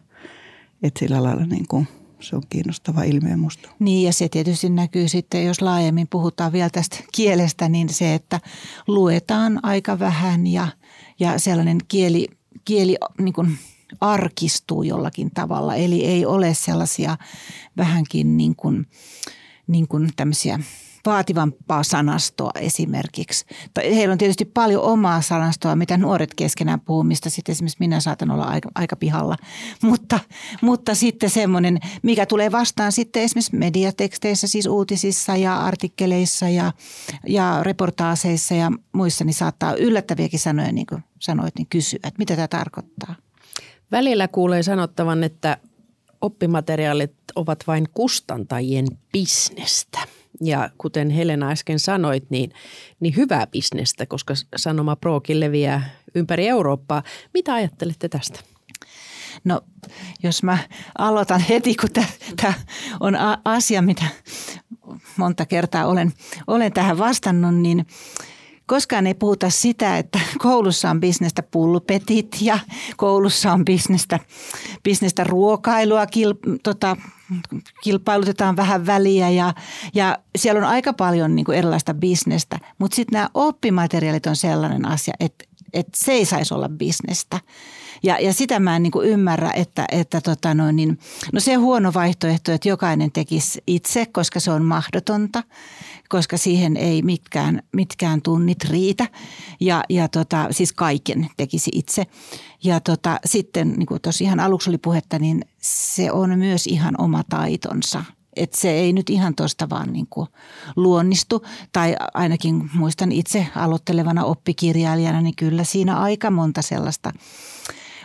että 0.83 0.99
sillä 0.99 1.23
lailla 1.23 1.45
niin 1.45 1.67
kuin 1.67 1.87
se 2.19 2.35
on 2.35 2.43
kiinnostava 2.49 3.03
ilmiö 3.03 3.37
musta. 3.37 3.69
Niin 3.79 4.05
ja 4.05 4.13
se 4.13 4.29
tietysti 4.29 4.69
näkyy 4.69 5.07
sitten, 5.07 5.45
jos 5.45 5.61
laajemmin 5.61 6.07
puhutaan 6.07 6.51
vielä 6.51 6.69
tästä 6.69 6.97
kielestä, 7.15 7.69
niin 7.69 7.89
se, 7.89 8.13
että 8.13 8.39
luetaan 8.87 9.59
aika 9.63 9.99
vähän 9.99 10.47
ja, 10.47 10.67
ja 11.19 11.39
sellainen 11.39 11.77
kieli, 11.87 12.27
kieli 12.65 12.97
niin 13.19 13.33
kuin 13.33 13.57
arkistuu 14.01 14.83
jollakin 14.83 15.31
tavalla. 15.33 15.75
Eli 15.75 16.05
ei 16.05 16.25
ole 16.25 16.53
sellaisia 16.53 17.17
vähänkin 17.77 18.37
niin 18.37 18.55
kuin, 18.55 18.87
niin 19.69 19.87
kuin 19.87 20.09
tämmöisiä 20.15 20.59
vaativampaa 21.05 21.83
sanastoa 21.83 22.51
esimerkiksi. 22.59 23.45
Heillä 23.77 24.11
on 24.11 24.17
tietysti 24.17 24.45
paljon 24.45 24.83
omaa 24.83 25.21
sanastoa, 25.21 25.75
mitä 25.75 25.97
nuoret 25.97 26.33
keskenään 26.35 26.79
puhuu, 26.79 27.03
mistä 27.03 27.29
sitten 27.29 27.51
esimerkiksi 27.53 27.77
minä 27.79 27.99
saatan 27.99 28.31
olla 28.31 28.43
aika, 28.43 28.69
aika 28.75 28.95
pihalla. 28.95 29.35
Mutta, 29.81 30.19
mutta 30.61 30.95
sitten 30.95 31.29
semmoinen, 31.29 31.79
mikä 32.03 32.25
tulee 32.25 32.51
vastaan 32.51 32.91
sitten 32.91 33.23
esimerkiksi 33.23 33.55
mediateksteissä, 33.55 34.47
siis 34.47 34.65
uutisissa 34.65 35.35
ja 35.35 35.57
artikkeleissa 35.57 36.49
ja, 36.49 36.71
ja 37.27 37.59
reportaaseissa 37.61 38.55
ja 38.55 38.71
muissa, 38.91 39.23
niin 39.23 39.33
saattaa 39.33 39.75
yllättäviäkin 39.75 40.39
sanoja, 40.39 40.71
niin 40.71 40.87
kuin 40.87 41.03
sanoit, 41.19 41.55
niin 41.57 41.67
kysyä, 41.69 41.99
että 42.03 42.19
mitä 42.19 42.35
tämä 42.35 42.47
tarkoittaa. 42.47 43.15
Välillä 43.91 44.27
kuulee 44.27 44.63
sanottavan, 44.63 45.23
että 45.23 45.57
oppimateriaalit 46.21 47.18
ovat 47.35 47.67
vain 47.67 47.85
kustantajien 47.93 48.87
bisnestä. 49.11 49.99
Ja 50.43 50.69
kuten 50.77 51.09
Helena 51.09 51.49
äsken 51.49 51.79
sanoit, 51.79 52.29
niin, 52.29 52.53
niin 52.99 53.15
hyvää 53.15 53.47
bisnestä, 53.47 54.05
koska 54.05 54.33
sanoma 54.55 54.95
Prokin 54.95 55.39
leviää 55.39 55.89
ympäri 56.15 56.47
Eurooppaa. 56.47 57.03
Mitä 57.33 57.53
ajattelette 57.53 58.09
tästä? 58.09 58.39
No 59.43 59.61
jos 60.23 60.43
mä 60.43 60.57
aloitan 60.97 61.41
heti, 61.41 61.75
kun 61.75 61.89
tämä 62.41 62.53
on 62.99 63.17
asia, 63.45 63.81
mitä 63.81 64.05
monta 65.17 65.45
kertaa 65.45 65.87
olen, 65.87 66.13
olen 66.47 66.73
tähän 66.73 66.97
vastannut, 66.97 67.55
niin– 67.55 67.85
koskaan 68.69 69.07
ei 69.07 69.13
puhuta 69.13 69.49
sitä, 69.49 69.97
että 69.97 70.19
koulussa 70.37 70.89
on 70.89 70.99
bisnestä 70.99 71.43
pulpetit 71.43 72.37
ja 72.41 72.59
koulussa 72.97 73.53
on 73.53 73.65
bisnestä, 73.65 74.19
bisnestä 74.83 75.23
ruokailua, 75.23 76.07
kil, 76.07 76.33
tota, 76.63 76.97
kilpailutetaan 77.83 78.55
vähän 78.55 78.85
väliä 78.85 79.29
ja, 79.29 79.53
ja 79.93 80.17
siellä 80.37 80.59
on 80.59 80.67
aika 80.67 80.93
paljon 80.93 81.35
niin 81.35 81.45
kuin 81.45 81.57
erilaista 81.57 81.93
bisnestä. 81.93 82.59
Mutta 82.77 82.95
sitten 82.95 83.13
nämä 83.13 83.29
oppimateriaalit 83.33 84.25
on 84.25 84.35
sellainen 84.35 84.85
asia, 84.85 85.13
että, 85.19 85.45
että 85.73 85.91
se 85.95 86.11
ei 86.11 86.25
saisi 86.25 86.53
olla 86.53 86.69
bisnestä. 86.69 87.39
Ja, 88.03 88.19
ja 88.19 88.33
sitä 88.33 88.59
mä 88.59 88.75
en 88.75 88.83
niin 88.83 88.91
ymmärrä, 89.03 89.51
että, 89.51 89.85
että 89.91 90.21
tota 90.21 90.53
noin, 90.53 90.75
niin, 90.75 90.99
no 91.33 91.39
se 91.39 91.53
huono 91.53 91.93
vaihtoehto, 91.93 92.51
että 92.51 92.69
jokainen 92.69 93.11
tekisi 93.11 93.63
itse, 93.67 94.05
koska 94.05 94.39
se 94.39 94.51
on 94.51 94.65
mahdotonta 94.65 95.43
koska 96.09 96.37
siihen 96.37 96.77
ei 96.77 97.01
mitkään, 97.01 97.63
mitkään 97.73 98.21
tunnit 98.21 98.63
riitä. 98.63 99.07
Ja, 99.59 99.83
ja 99.89 100.07
tota, 100.07 100.47
siis 100.51 100.73
kaiken 100.73 101.29
tekisi 101.37 101.71
itse. 101.73 102.05
Ja 102.63 102.79
tota, 102.79 103.19
sitten, 103.25 103.71
niin 103.71 103.85
kuin 103.85 104.01
tuossa 104.01 104.23
ihan 104.23 104.39
aluksi 104.39 104.69
oli 104.69 104.77
puhetta, 104.77 105.19
niin 105.19 105.45
se 105.61 106.11
on 106.11 106.39
myös 106.39 106.67
ihan 106.67 106.95
oma 106.97 107.23
taitonsa. 107.29 108.03
Että 108.35 108.57
se 108.59 108.71
ei 108.71 108.93
nyt 108.93 109.09
ihan 109.09 109.35
tuosta 109.35 109.69
vaan 109.69 109.93
niin 109.93 110.07
kuin 110.09 110.27
luonnistu. 110.75 111.45
Tai 111.71 111.95
ainakin 112.13 112.69
muistan 112.73 113.11
itse 113.11 113.47
aloittelevana 113.55 114.25
oppikirjailijana, 114.25 115.21
niin 115.21 115.35
kyllä 115.35 115.63
siinä 115.63 115.99
aika 115.99 116.31
monta 116.31 116.61
sellaista 116.61 117.11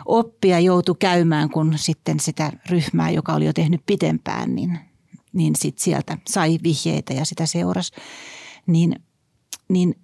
oppia 0.06 0.60
joutui 0.60 0.96
käymään, 0.98 1.50
kun 1.50 1.74
sitten 1.76 2.20
sitä 2.20 2.52
ryhmää, 2.70 3.10
joka 3.10 3.34
oli 3.34 3.46
jo 3.46 3.52
tehnyt 3.52 3.82
pitempään, 3.86 4.54
niin 4.54 4.78
niin 5.34 5.56
sit 5.56 5.78
sieltä 5.78 6.18
sai 6.28 6.58
vihjeitä 6.62 7.12
ja 7.12 7.24
sitä 7.24 7.46
seurasi. 7.46 7.92
Niin, 8.66 8.96
niin 9.68 9.94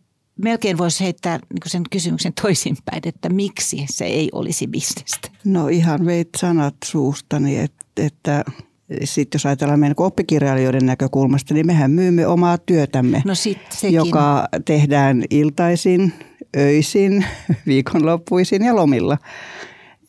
melkein 0.42 0.78
voisi 0.78 1.04
heittää 1.04 1.38
niin 1.52 1.60
sen 1.66 1.82
kysymyksen 1.90 2.32
toisinpäin, 2.42 3.02
että 3.04 3.28
miksi 3.28 3.86
se 3.90 4.04
ei 4.04 4.28
olisi 4.32 4.66
bisnestä? 4.66 5.30
No 5.44 5.68
ihan 5.68 6.06
veit 6.06 6.28
sanat 6.36 6.74
suustani, 6.84 7.58
että, 7.58 7.84
että 7.96 8.44
sitten 9.04 9.38
jos 9.38 9.46
ajatellaan 9.46 9.80
meidän 9.80 9.94
oppikirjailijoiden 9.98 10.86
näkökulmasta, 10.86 11.54
niin 11.54 11.66
mehän 11.66 11.90
myymme 11.90 12.26
omaa 12.26 12.58
työtämme, 12.58 13.22
no 13.24 13.34
sit 13.34 13.58
joka 13.90 14.48
tehdään 14.64 15.24
iltaisin, 15.30 16.12
öisin, 16.56 17.24
viikonloppuisin 17.66 18.64
ja 18.64 18.76
lomilla. 18.76 19.18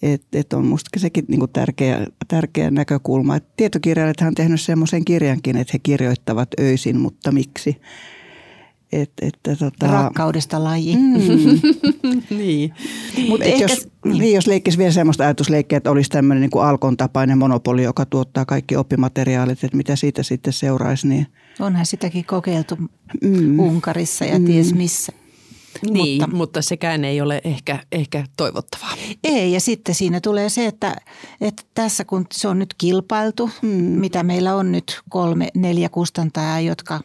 Että 0.01 0.39
et 0.39 0.53
on 0.53 0.65
musta 0.65 0.99
sekin 0.99 1.25
niinku 1.27 1.47
tärkeä, 1.47 2.07
tärkeä 2.27 2.71
näkökulma. 2.71 3.35
Et 3.35 3.55
tietokirjailijathan 3.57 4.27
on 4.27 4.35
tehnyt 4.35 4.61
semmoisen 4.61 5.05
kirjankin, 5.05 5.57
että 5.57 5.71
he 5.73 5.79
kirjoittavat 5.79 6.49
öisin, 6.59 6.99
mutta 6.99 7.31
miksi? 7.31 7.81
Et, 8.91 9.11
että 9.21 9.55
tota... 9.55 9.87
Rakkaudesta 9.87 10.63
laji. 10.63 10.95
Mm. 10.95 11.11
niin. 12.37 12.73
Mut 13.29 13.41
ehkä, 13.41 13.63
jos, 13.63 13.87
niin. 14.05 14.19
niin. 14.19 14.35
jos 14.35 14.47
leikkisi 14.47 14.77
vielä 14.77 14.91
semmoista 14.91 15.23
ajatusleikkiä, 15.23 15.77
että 15.77 15.91
olisi 15.91 16.09
tämmöinen 16.09 16.41
niin 16.41 16.63
Alkon 16.63 16.97
tapainen 16.97 17.37
monopoli, 17.37 17.83
joka 17.83 18.05
tuottaa 18.05 18.45
kaikki 18.45 18.75
oppimateriaalit, 18.75 19.63
että 19.63 19.77
mitä 19.77 19.95
siitä 19.95 20.23
sitten 20.23 20.53
seuraisi. 20.53 21.07
Niin... 21.07 21.27
Onhan 21.59 21.85
sitäkin 21.85 22.25
kokeiltu 22.25 22.77
mm. 23.21 23.59
Unkarissa 23.59 24.25
ja 24.25 24.39
mm. 24.39 24.45
ties 24.45 24.73
missä. 24.73 25.13
Niin, 25.89 26.21
mutta, 26.21 26.35
mutta 26.35 26.61
sekään 26.61 27.05
ei 27.05 27.21
ole 27.21 27.41
ehkä, 27.43 27.79
ehkä 27.91 28.25
toivottavaa. 28.37 28.93
Ei, 29.23 29.53
ja 29.53 29.59
sitten 29.59 29.95
siinä 29.95 30.21
tulee 30.21 30.49
se, 30.49 30.65
että, 30.65 30.95
että 31.41 31.63
tässä 31.73 32.05
kun 32.05 32.25
se 32.33 32.47
on 32.47 32.59
nyt 32.59 32.73
kilpailtu, 32.77 33.49
mm. 33.61 33.69
mitä 33.69 34.23
meillä 34.23 34.55
on 34.55 34.71
nyt 34.71 35.01
kolme, 35.09 35.47
neljä 35.55 35.89
kustantajaa, 35.89 36.59
jotka, 36.59 36.99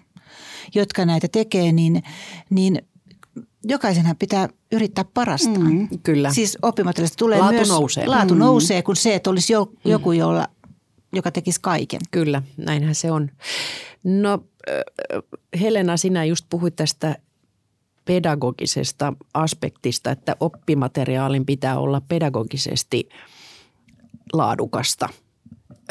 jotka 0.74 1.05
näitä 1.05 1.29
tekee, 1.33 1.72
niin, 1.72 2.02
niin 2.50 2.83
jokaisenhan 3.64 4.16
pitää 4.16 4.48
yrittää 4.72 5.05
parasta. 5.14 5.59
Mm, 5.61 5.88
kyllä. 6.02 6.33
Siis 6.33 6.59
oppimateriaalista 6.62 7.16
tulee 7.18 7.38
laatu 7.38 7.55
myös, 7.55 7.68
nousee. 7.68 8.07
laatu 8.07 8.35
mm. 8.35 8.40
nousee, 8.40 8.83
kun 8.83 8.96
se, 8.96 9.14
että 9.14 9.31
olisi 9.31 9.52
jo, 9.52 9.64
mm. 9.64 9.90
joku, 9.90 10.12
jolla, 10.12 10.48
joka 11.12 11.31
tekisi 11.31 11.61
kaiken. 11.61 12.00
Kyllä, 12.11 12.42
näinhän 12.57 12.94
se 12.94 13.11
on. 13.11 13.31
No 14.05 14.44
Helena, 15.61 15.96
sinä 15.96 16.24
just 16.24 16.46
puhuit 16.50 16.76
tästä 16.76 17.16
pedagogisesta 18.07 19.12
aspektista, 19.35 20.11
että 20.11 20.37
oppimateriaalin 20.40 21.47
pitää 21.47 21.79
olla 21.79 22.03
pedagogisesti 22.09 23.09
laadukasta, 24.33 25.09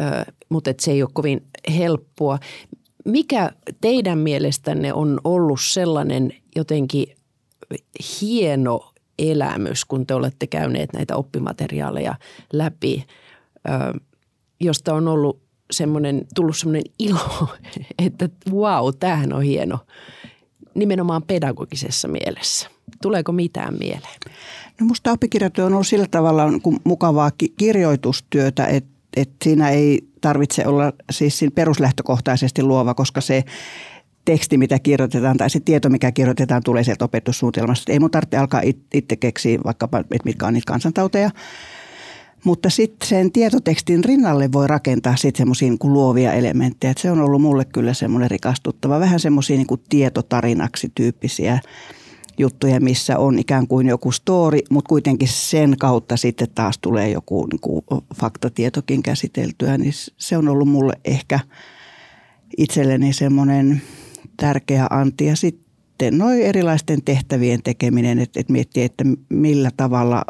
ö, 0.01 0.31
mutta 0.49 0.73
se 0.79 0.91
ei 0.91 1.03
ole 1.03 1.09
kovin 1.13 1.43
helppoa. 1.77 2.39
Mikä 3.05 3.51
teidän 3.81 4.17
mielestänne 4.17 4.93
on 4.93 5.19
ollut 5.23 5.59
sellainen 5.61 6.33
jotenkin 6.55 7.07
hieno 8.21 8.91
elämys, 9.19 9.85
kun 9.85 10.07
te 10.07 10.13
olette 10.13 10.47
käyneet 10.47 10.93
näitä 10.93 11.15
oppimateriaaleja 11.15 12.15
läpi, 12.53 13.05
ö, 13.67 13.99
josta 14.59 14.93
on 14.93 15.07
ollut 15.07 15.39
semmoinen, 15.71 16.27
tullut 16.35 16.57
semmoinen 16.57 16.83
ilo, 16.99 17.47
että 18.05 18.29
wow, 18.51 18.93
tämähän 18.99 19.33
on 19.33 19.43
hieno– 19.43 19.79
nimenomaan 20.75 21.23
pedagogisessa 21.23 22.07
mielessä? 22.07 22.69
Tuleeko 23.01 23.31
mitään 23.31 23.73
mieleen? 23.79 24.19
No 24.79 24.85
musta 24.85 25.11
oppikirjatyö 25.11 25.65
on 25.65 25.73
ollut 25.73 25.87
sillä 25.87 26.07
tavalla 26.11 26.43
mukavaa 26.83 27.31
kirjoitustyötä, 27.57 28.65
että, 28.65 28.89
että 29.15 29.35
siinä 29.43 29.69
ei 29.69 30.07
tarvitse 30.21 30.67
olla 30.67 30.93
siis 31.11 31.45
peruslähtökohtaisesti 31.55 32.63
luova, 32.63 32.93
koska 32.93 33.21
se 33.21 33.43
teksti, 34.25 34.57
mitä 34.57 34.79
kirjoitetaan 34.79 35.37
tai 35.37 35.49
se 35.49 35.59
tieto, 35.59 35.89
mikä 35.89 36.11
kirjoitetaan, 36.11 36.63
tulee 36.63 36.83
sieltä 36.83 37.05
opetussuunnitelmasta. 37.05 37.91
Ei 37.91 37.99
mun 37.99 38.11
tarvitse 38.11 38.37
alkaa 38.37 38.61
itse 38.93 39.15
keksiä 39.15 39.59
vaikkapa, 39.65 39.99
että 39.99 40.17
mitkä 40.25 40.47
on 40.47 40.53
niitä 40.53 40.71
kansantauteja. 40.71 41.29
Mutta 42.45 42.69
sitten 42.69 43.07
sen 43.07 43.31
tietotekstin 43.31 44.03
rinnalle 44.03 44.51
voi 44.51 44.67
rakentaa 44.67 45.15
sitten 45.15 45.37
semmoisia 45.37 45.69
niin 45.69 45.93
luovia 45.93 46.33
elementtejä. 46.33 46.91
Et 46.91 46.97
se 46.97 47.11
on 47.11 47.21
ollut 47.21 47.41
mulle 47.41 47.65
kyllä 47.65 47.93
semmoinen 47.93 48.31
rikastuttava, 48.31 48.99
vähän 48.99 49.19
semmoisia 49.19 49.57
niin 49.57 49.67
tietotarinaksi 49.89 50.91
tyyppisiä 50.95 51.59
juttuja, 52.37 52.79
missä 52.79 53.17
on 53.17 53.39
ikään 53.39 53.67
kuin 53.67 53.87
joku 53.87 54.11
story, 54.11 54.59
mutta 54.69 54.89
kuitenkin 54.89 55.27
sen 55.27 55.75
kautta 55.79 56.17
sitten 56.17 56.47
taas 56.55 56.77
tulee 56.81 57.09
joku 57.09 57.47
niin 57.51 57.59
kuin 57.59 57.81
faktatietokin 58.15 59.03
käsiteltyä, 59.03 59.77
niin 59.77 59.93
se 60.17 60.37
on 60.37 60.47
ollut 60.47 60.67
mulle 60.67 60.93
ehkä 61.05 61.39
itselleni 62.57 63.13
semmoinen 63.13 63.81
tärkeä 64.37 64.87
anti. 64.89 65.25
Ja 65.25 65.35
sitten 65.35 66.17
noin 66.17 66.41
erilaisten 66.41 67.01
tehtävien 67.03 67.63
tekeminen, 67.63 68.19
että, 68.19 68.39
että 68.39 68.53
miettii, 68.53 68.83
että 68.83 69.03
millä 69.29 69.69
tavalla 69.77 70.25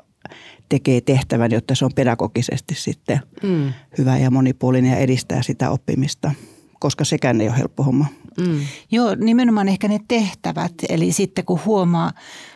tekee 0.70 1.02
tehtävän, 1.02 1.52
jotta 1.52 1.76
se 1.76 1.86
on 1.86 1.92
pedagogisesti 1.96 2.76
sitten 2.76 3.20
mm. 3.44 3.74
hyvä 3.98 4.18
ja 4.18 4.32
monipuolinen 4.32 4.92
ja 4.92 4.98
edistää 4.98 5.42
sitä 5.42 5.70
oppimista, 5.70 6.32
koska 6.80 7.06
sekään 7.06 7.42
ei 7.42 7.48
ole 7.48 7.58
helppo 7.58 7.84
homma. 7.84 8.06
Mm. 8.38 8.60
Joo, 8.92 9.16
nimenomaan 9.16 9.68
ehkä 9.68 9.88
ne 9.88 10.00
tehtävät. 10.08 10.74
Eli 10.90 11.12
sitten 11.12 11.46
kun 11.46 11.60
huomaa 11.66 12.12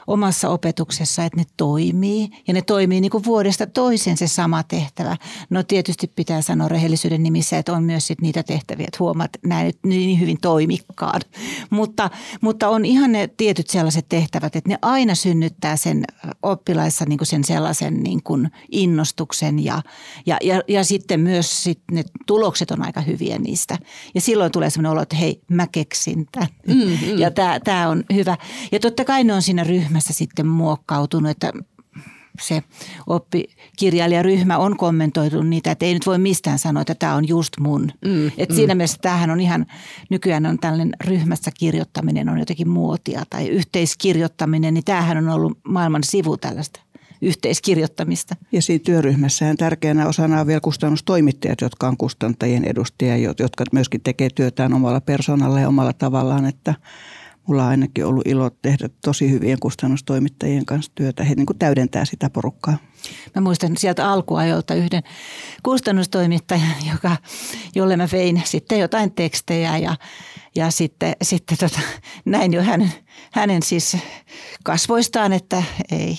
omassa 0.10 0.50
opetuksessa, 0.50 1.24
että 1.24 1.38
ne 1.38 1.44
toimii 1.58 2.30
ja 2.48 2.54
ne 2.54 2.62
toimii 2.62 3.02
niin 3.02 3.12
kuin 3.12 3.26
vuodesta 3.26 3.68
toiseen 3.68 4.18
se 4.18 4.28
sama 4.28 4.64
tehtävä. 4.64 5.18
No 5.50 5.64
tietysti 5.64 6.12
pitää 6.16 6.42
sanoa 6.42 6.68
rehellisyyden 6.68 7.24
nimissä, 7.24 7.58
että 7.58 7.74
on 7.74 7.84
myös 7.84 8.08
sit 8.08 8.22
niitä 8.22 8.44
tehtäviä, 8.44 8.86
että 8.88 8.98
huomaat, 9.00 9.36
että 9.36 9.48
nämä 9.48 9.64
nyt 9.64 9.78
niin 9.86 10.20
hyvin 10.20 10.38
toimikkaan. 10.42 11.22
Mutta, 11.70 12.10
mutta 12.42 12.70
on 12.70 12.86
ihan 12.86 13.12
ne 13.12 13.30
tietyt 13.38 13.70
sellaiset 13.70 14.06
tehtävät, 14.10 14.56
että 14.56 14.70
ne 14.70 14.78
aina 14.82 15.16
synnyttää 15.16 15.78
sen 15.78 16.04
oppilaissa 16.44 17.06
niin 17.06 17.18
kuin 17.18 17.28
sen 17.28 17.44
sellaisen 17.44 18.04
niin 18.04 18.24
kuin 18.24 18.52
innostuksen 18.72 19.64
ja, 19.64 19.82
ja, 20.26 20.38
ja, 20.44 20.62
ja 20.68 20.84
sitten 20.84 21.20
myös 21.20 21.64
sit 21.64 21.80
ne 21.92 22.04
tulokset 22.28 22.72
on 22.72 22.86
aika 22.86 23.02
hyviä 23.02 23.40
niistä. 23.40 23.78
Ja 24.16 24.22
silloin 24.22 24.52
tulee 24.52 24.70
sellainen 24.70 24.92
olo, 24.92 25.02
että 25.02 25.16
hei, 25.16 25.42
mä 25.52 25.68
keksin 25.72 26.28
tämän. 26.32 26.50
Mm-hmm. 26.68 27.18
Ja 27.18 27.32
tämä 27.64 27.90
on 27.90 28.04
hyvä. 28.14 28.38
Ja 28.72 28.80
totta 28.80 29.06
kai 29.06 29.24
ne 29.24 29.34
on 29.34 29.42
siinä 29.42 29.64
ryhmässä 29.64 30.14
sitten 30.14 30.48
muokkautunut, 30.48 31.32
että 31.32 31.54
se 32.42 32.64
oppikirjailijaryhmä 33.08 34.58
on 34.58 34.78
kommentoitu 34.78 35.42
niitä, 35.42 35.72
että 35.72 35.86
ei 35.86 35.94
nyt 35.94 36.06
voi 36.06 36.18
mistään 36.18 36.60
sanoa, 36.60 36.82
että 36.82 36.96
tämä 36.96 37.16
on 37.16 37.28
just 37.28 37.54
mun. 37.60 37.92
Mm, 38.06 38.28
Et 38.38 38.50
mm. 38.50 38.56
Siinä 38.56 38.76
mielessä 38.76 38.98
tämähän 39.02 39.30
on 39.30 39.40
ihan, 39.40 39.66
nykyään 40.10 40.46
on 40.46 40.60
tällainen 40.60 40.92
ryhmässä 41.04 41.52
kirjoittaminen 41.60 42.30
on 42.30 42.40
jotenkin 42.40 42.70
muotia 42.70 43.24
tai 43.30 43.48
yhteiskirjoittaminen, 43.48 44.74
niin 44.74 44.84
tämähän 44.84 45.18
on 45.18 45.30
ollut 45.30 45.58
maailman 45.64 46.04
sivu 46.04 46.38
tällaista 46.38 46.80
yhteiskirjoittamista. 47.22 48.36
Ja 48.52 48.62
siinä 48.62 48.84
työryhmässähän 48.86 49.58
tärkeänä 49.58 50.08
osana 50.08 50.42
on 50.42 50.48
vielä 50.48 50.62
kustannustoimittajat, 50.62 51.62
jotka 51.62 51.88
on 51.88 51.98
kustantajien 51.98 52.66
edustajia, 52.66 53.34
jotka 53.40 53.64
myöskin 53.72 54.02
tekee 54.02 54.30
työtään 54.36 54.74
omalla 54.74 55.02
persoonalla 55.02 55.60
ja 55.60 55.68
omalla 55.68 55.94
tavallaan, 55.94 56.46
että 56.46 56.74
mulla 57.50 57.64
on 57.64 57.70
ainakin 57.70 58.06
ollut 58.06 58.28
ilo 58.28 58.50
tehdä 58.50 58.90
tosi 59.06 59.32
hyvien 59.32 59.60
kustannustoimittajien 59.60 60.66
kanssa 60.66 60.92
työtä. 60.96 61.24
He 61.24 61.36
niin 61.36 61.46
kuin 61.46 61.60
täydentää 61.60 62.06
sitä 62.06 62.30
porukkaa. 62.30 62.78
Mä 63.36 63.42
muistan 63.42 63.78
sieltä 63.78 64.12
alkuajolta 64.12 64.74
yhden 64.74 65.04
kustannustoimittajan, 65.64 66.76
joka, 66.92 67.18
jolle 67.76 67.98
mä 67.98 68.08
vein 68.12 68.42
sitten 68.46 68.80
jotain 68.80 69.12
tekstejä 69.12 69.78
ja, 69.78 69.96
ja 70.56 70.72
sitten, 70.72 71.14
sitten 71.22 71.58
tota, 71.58 71.80
näin 72.26 72.54
jo 72.54 72.64
hänen, 72.64 72.92
hänen 73.32 73.64
siis 73.64 73.98
kasvoistaan, 74.64 75.34
että 75.34 75.64
ei 75.92 76.18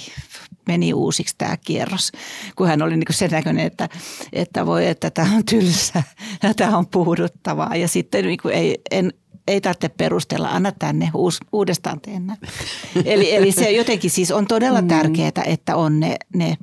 meni 0.70 0.94
uusiksi 0.94 1.35
tämä 1.38 1.56
kierros, 1.56 2.12
kun 2.56 2.66
hän 2.66 2.83
oli 2.83 2.96
niin 2.96 3.06
sen 3.11 3.30
näköinen, 3.30 3.66
että, 3.66 3.88
että 4.33 4.66
voi, 4.66 4.87
että 4.87 5.11
tämä 5.11 5.37
on 5.37 5.44
tylsä 5.44 6.02
ja 6.42 6.54
tämä 6.54 6.78
on 6.78 6.87
puhuduttavaa. 6.87 7.76
Ja 7.76 7.88
sitten 7.88 8.24
niin 8.24 8.38
kuin 8.42 8.54
ei, 8.54 8.80
en, 8.90 9.12
ei 9.48 9.61
tarvitse 9.61 9.88
perustella, 9.88 10.48
anna 10.48 10.72
tänne 10.72 11.11
uus, 11.14 11.40
uudestaan 11.52 12.00
teennä. 12.00 12.37
eli, 13.04 13.35
eli 13.35 13.52
se 13.52 13.70
jotenkin 13.70 14.11
siis 14.11 14.30
on 14.30 14.46
todella 14.46 14.83
mm. 14.83 14.88
tärkeää, 14.88 15.42
että 15.46 15.76
on 15.76 16.00
ne, 16.00 16.16
ne 16.35 16.56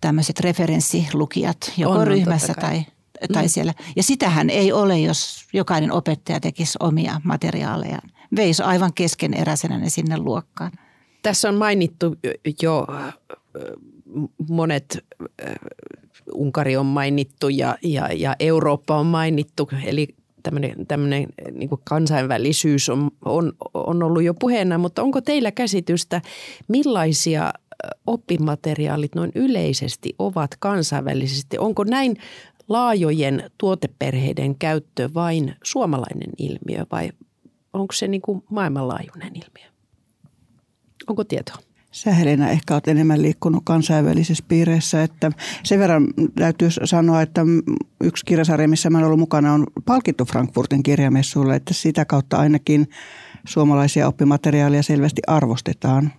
tämmöiset 0.00 0.40
referenssilukijat 0.40 1.72
joko 1.76 1.98
on, 1.98 2.06
ryhmässä 2.06 2.54
tai, 2.54 2.84
tai 3.32 3.42
mm. 3.42 3.48
siellä. 3.48 3.74
Ja 3.96 4.02
sitähän 4.02 4.50
ei 4.50 4.72
ole, 4.72 4.98
jos 4.98 5.44
jokainen 5.52 5.92
opettaja 5.92 6.40
tekisi 6.40 6.78
omia 6.80 7.20
materiaalejaan. 7.24 8.10
Veisi 8.36 8.62
aivan 8.62 8.92
keskeneräisenä 8.92 9.78
ne 9.78 9.90
sinne 9.90 10.18
luokkaan. 10.18 10.72
Tässä 11.22 11.48
on 11.48 11.54
mainittu 11.54 12.16
jo 12.62 12.86
monet, 14.48 15.04
Unkari 16.34 16.76
on 16.76 16.86
mainittu 16.86 17.48
ja, 17.48 17.78
ja, 17.82 18.08
ja 18.12 18.36
Eurooppa 18.40 18.96
on 18.96 19.06
mainittu, 19.06 19.68
eli 19.84 20.08
tämmöinen, 20.42 20.86
tämmöinen 20.86 21.26
niin 21.52 21.68
kuin 21.68 21.80
kansainvälisyys 21.84 22.88
on, 22.88 23.10
on, 23.24 23.52
on 23.74 24.02
ollut 24.02 24.22
jo 24.22 24.34
puheena, 24.34 24.78
mutta 24.78 25.02
onko 25.02 25.20
teillä 25.20 25.52
käsitystä, 25.52 26.22
millaisia 26.68 27.52
oppimateriaalit 28.06 29.14
noin 29.14 29.32
yleisesti 29.34 30.14
ovat 30.18 30.50
kansainvälisesti? 30.58 31.58
Onko 31.58 31.84
näin 31.84 32.16
laajojen 32.68 33.50
tuoteperheiden 33.58 34.54
käyttö 34.58 35.10
vain 35.14 35.54
suomalainen 35.64 36.30
ilmiö 36.38 36.86
vai 36.92 37.10
onko 37.72 37.92
se 37.92 38.08
niin 38.08 38.22
kuin 38.22 38.42
maailmanlaajuinen 38.50 39.32
ilmiö? 39.36 39.69
Onko 41.10 41.24
tietoa? 41.24 41.56
Sä 41.90 42.14
Helena 42.14 42.50
ehkä 42.50 42.74
olet 42.74 42.88
enemmän 42.88 43.22
liikkunut 43.22 43.62
kansainvälisissä 43.64 44.44
piireissä, 44.48 45.02
että 45.02 45.32
sen 45.64 45.78
verran 45.78 46.06
täytyy 46.34 46.68
sanoa, 46.84 47.22
että 47.22 47.40
yksi 48.00 48.24
kirjasarja, 48.24 48.68
missä 48.68 48.90
mä 48.90 48.98
olen 48.98 49.06
ollut 49.06 49.20
mukana, 49.20 49.54
on 49.54 49.66
palkittu 49.84 50.24
Frankfurtin 50.24 50.82
kirjamessuilla, 50.82 51.54
että 51.54 51.74
sitä 51.74 52.04
kautta 52.04 52.36
ainakin 52.36 52.88
suomalaisia 53.46 54.08
oppimateriaaleja 54.08 54.82
selvästi 54.82 55.22
arvostetaan. 55.26 56.12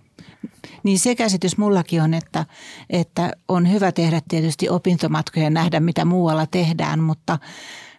Niin 0.82 0.98
se 0.98 1.14
käsitys 1.14 1.58
mullakin 1.58 2.02
on, 2.02 2.14
että, 2.14 2.46
että 2.90 3.32
on 3.48 3.72
hyvä 3.72 3.92
tehdä 3.92 4.20
tietysti 4.28 4.68
opintomatkoja 4.68 5.44
ja 5.44 5.50
nähdä, 5.50 5.80
mitä 5.80 6.04
muualla 6.04 6.46
tehdään, 6.46 7.00
mutta, 7.00 7.38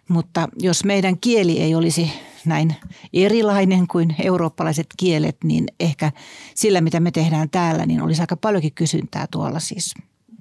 mutta 0.08 0.48
jos 0.58 0.84
meidän 0.84 1.18
kieli 1.18 1.60
ei 1.60 1.74
olisi 1.74 2.10
näin 2.46 2.76
erilainen 3.12 3.86
kuin 3.86 4.14
eurooppalaiset 4.18 4.86
kielet, 4.96 5.36
niin 5.44 5.66
ehkä 5.80 6.12
sillä, 6.54 6.80
mitä 6.80 7.00
me 7.00 7.10
tehdään 7.10 7.50
täällä, 7.50 7.86
niin 7.86 8.02
olisi 8.02 8.20
aika 8.20 8.36
paljonkin 8.36 8.74
kysyntää 8.74 9.26
tuolla 9.30 9.60
siis 9.60 9.94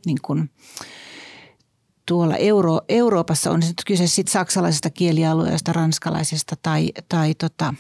niin 0.05 0.19
kuin 0.21 0.49
tuolla 2.05 2.35
Euro, 2.35 2.79
Euroopassa. 2.89 3.51
On 3.51 3.61
sitten 3.63 3.83
kyse 3.87 4.07
sit 4.07 4.27
saksalaisesta 4.27 4.89
kielialueesta, 4.89 5.73
ranskalaisesta 5.73 6.55
tai, 6.61 6.91
tai 7.09 7.35
tota, 7.35 7.73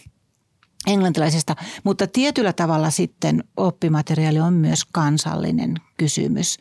englantilaisesta, 0.87 1.55
mutta 1.83 2.07
tietyllä 2.07 2.53
tavalla 2.53 2.89
sitten 2.89 3.43
oppimateriaali 3.57 4.39
on 4.39 4.53
myös 4.53 4.85
kansallinen 4.91 5.75
kysymys, 5.97 6.57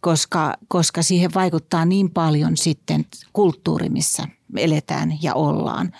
koska, 0.00 0.54
koska 0.68 1.02
siihen 1.02 1.34
vaikuttaa 1.34 1.84
niin 1.84 2.10
paljon 2.10 2.56
sitten 2.56 3.06
kulttuuri, 3.32 3.88
missä 3.88 4.28
eletään 4.56 5.18
ja 5.22 5.34
ollaan. 5.34 5.92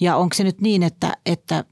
Ja 0.00 0.16
onko 0.16 0.34
se 0.34 0.44
nyt 0.44 0.60
niin, 0.60 0.82
että, 0.82 1.16
että 1.26 1.64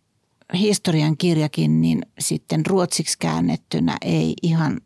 historian 0.53 1.17
kirjakin 1.17 1.81
niin 1.81 2.03
sitten 2.19 2.67
ruotsiksi 2.67 3.19
käännettynä 3.19 3.97
ei 4.03 4.35
ihan 4.43 4.81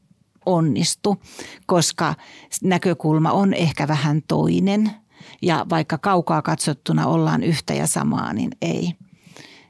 onnistu, 0.47 1.17
koska 1.67 2.15
näkökulma 2.63 3.33
on 3.33 3.55
ehkä 3.55 3.89
vähän 3.89 4.23
toinen 4.29 4.91
ja 5.43 5.67
vaikka 5.71 5.99
kaukaa 5.99 6.43
katsottuna 6.43 7.07
ollaan 7.07 7.43
yhtä 7.43 7.75
ja 7.75 7.87
samaa, 7.87 8.33
niin 8.33 8.51
ei. 8.63 8.93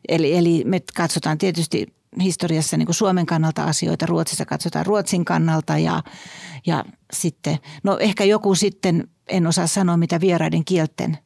Eli, 0.09 0.37
eli 0.37 0.63
me 0.67 0.81
katsotaan 0.97 1.39
tietysti 1.39 1.87
historiassa 2.23 2.77
niin 2.77 2.87
kuin 2.87 2.95
Suomen 2.95 3.27
kannalta 3.27 3.65
asioita, 3.65 4.07
Ruotsissa 4.07 4.45
katsotaan 4.45 4.87
Ruotsin 4.87 5.25
kannalta 5.25 5.79
ja, 5.79 6.03
ja 6.67 6.85
sitten, 7.13 7.59
no 7.83 7.99
ehkä 7.99 8.25
joku 8.25 8.55
sitten, 8.55 9.09
en 9.29 9.47
osaa 9.47 9.67
sanoa 9.67 9.97
mitä 9.97 10.21
vieraiden 10.21 10.65
kielten 10.65 11.19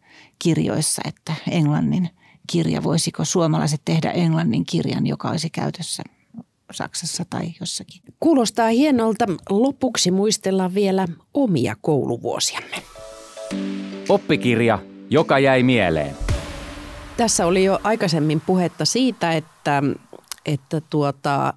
kirjoissa, 0.43 1.03
että 1.05 1.33
englannin 1.51 2.11
kirja, 2.53 2.83
voisiko 2.83 3.25
suomalaiset 3.25 3.81
tehdä 3.85 4.11
englannin 4.11 4.67
kirjan, 4.67 5.07
joka 5.07 5.29
olisi 5.31 5.51
käytössä 5.51 6.03
Saksassa 6.73 7.25
tai 7.31 7.53
jossakin. 7.61 8.03
Kuulostaa 8.21 8.69
hienolta. 8.69 9.25
Lopuksi 9.51 10.11
muistellaan 10.11 10.75
vielä 10.75 11.09
omia 11.35 11.77
kouluvuosiamme. 11.81 12.77
Oppikirja, 14.09 14.79
joka 15.11 15.39
jäi 15.39 15.63
mieleen. 15.63 16.17
Tässä 17.17 17.47
oli 17.47 17.65
jo 17.65 17.81
aikaisemmin 17.83 18.41
puhetta 18.41 18.85
siitä, 18.85 19.33
että, 19.33 19.83
että 20.47 20.81
tuota, 20.81 21.55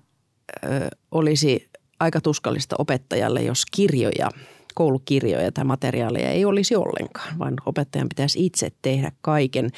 ö, 0.63 0.67
olisi 1.11 1.69
aika 1.99 2.21
tuskallista 2.21 2.75
opettajalle, 2.79 3.41
jos 3.41 3.65
kirjoja 3.71 4.29
koulukirjoja 4.75 5.51
tai 5.51 5.63
materiaaleja 5.63 6.29
ei 6.29 6.45
olisi 6.45 6.75
ollenkaan, 6.75 7.39
vaan 7.39 7.53
opettajan 7.65 8.09
pitäisi 8.09 8.45
itse 8.45 8.71
tehdä 8.81 9.11
kaiken. 9.21 9.69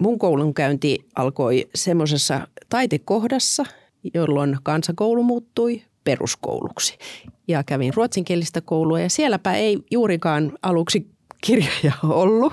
Mun 0.00 0.18
koulunkäynti 0.18 0.98
alkoi 1.14 1.68
semmoisessa 1.74 2.48
taitekohdassa, 2.68 3.64
jolloin 4.14 4.56
kansakoulu 4.62 5.22
muuttui 5.22 5.82
peruskouluksi. 6.04 6.98
Ja 7.48 7.64
kävin 7.64 7.94
ruotsinkielistä 7.94 8.60
koulua 8.60 9.00
ja 9.00 9.10
sielläpä 9.10 9.54
ei 9.54 9.78
juurikaan 9.90 10.52
aluksi 10.62 11.06
kirjoja 11.40 11.92
ollut. 12.02 12.52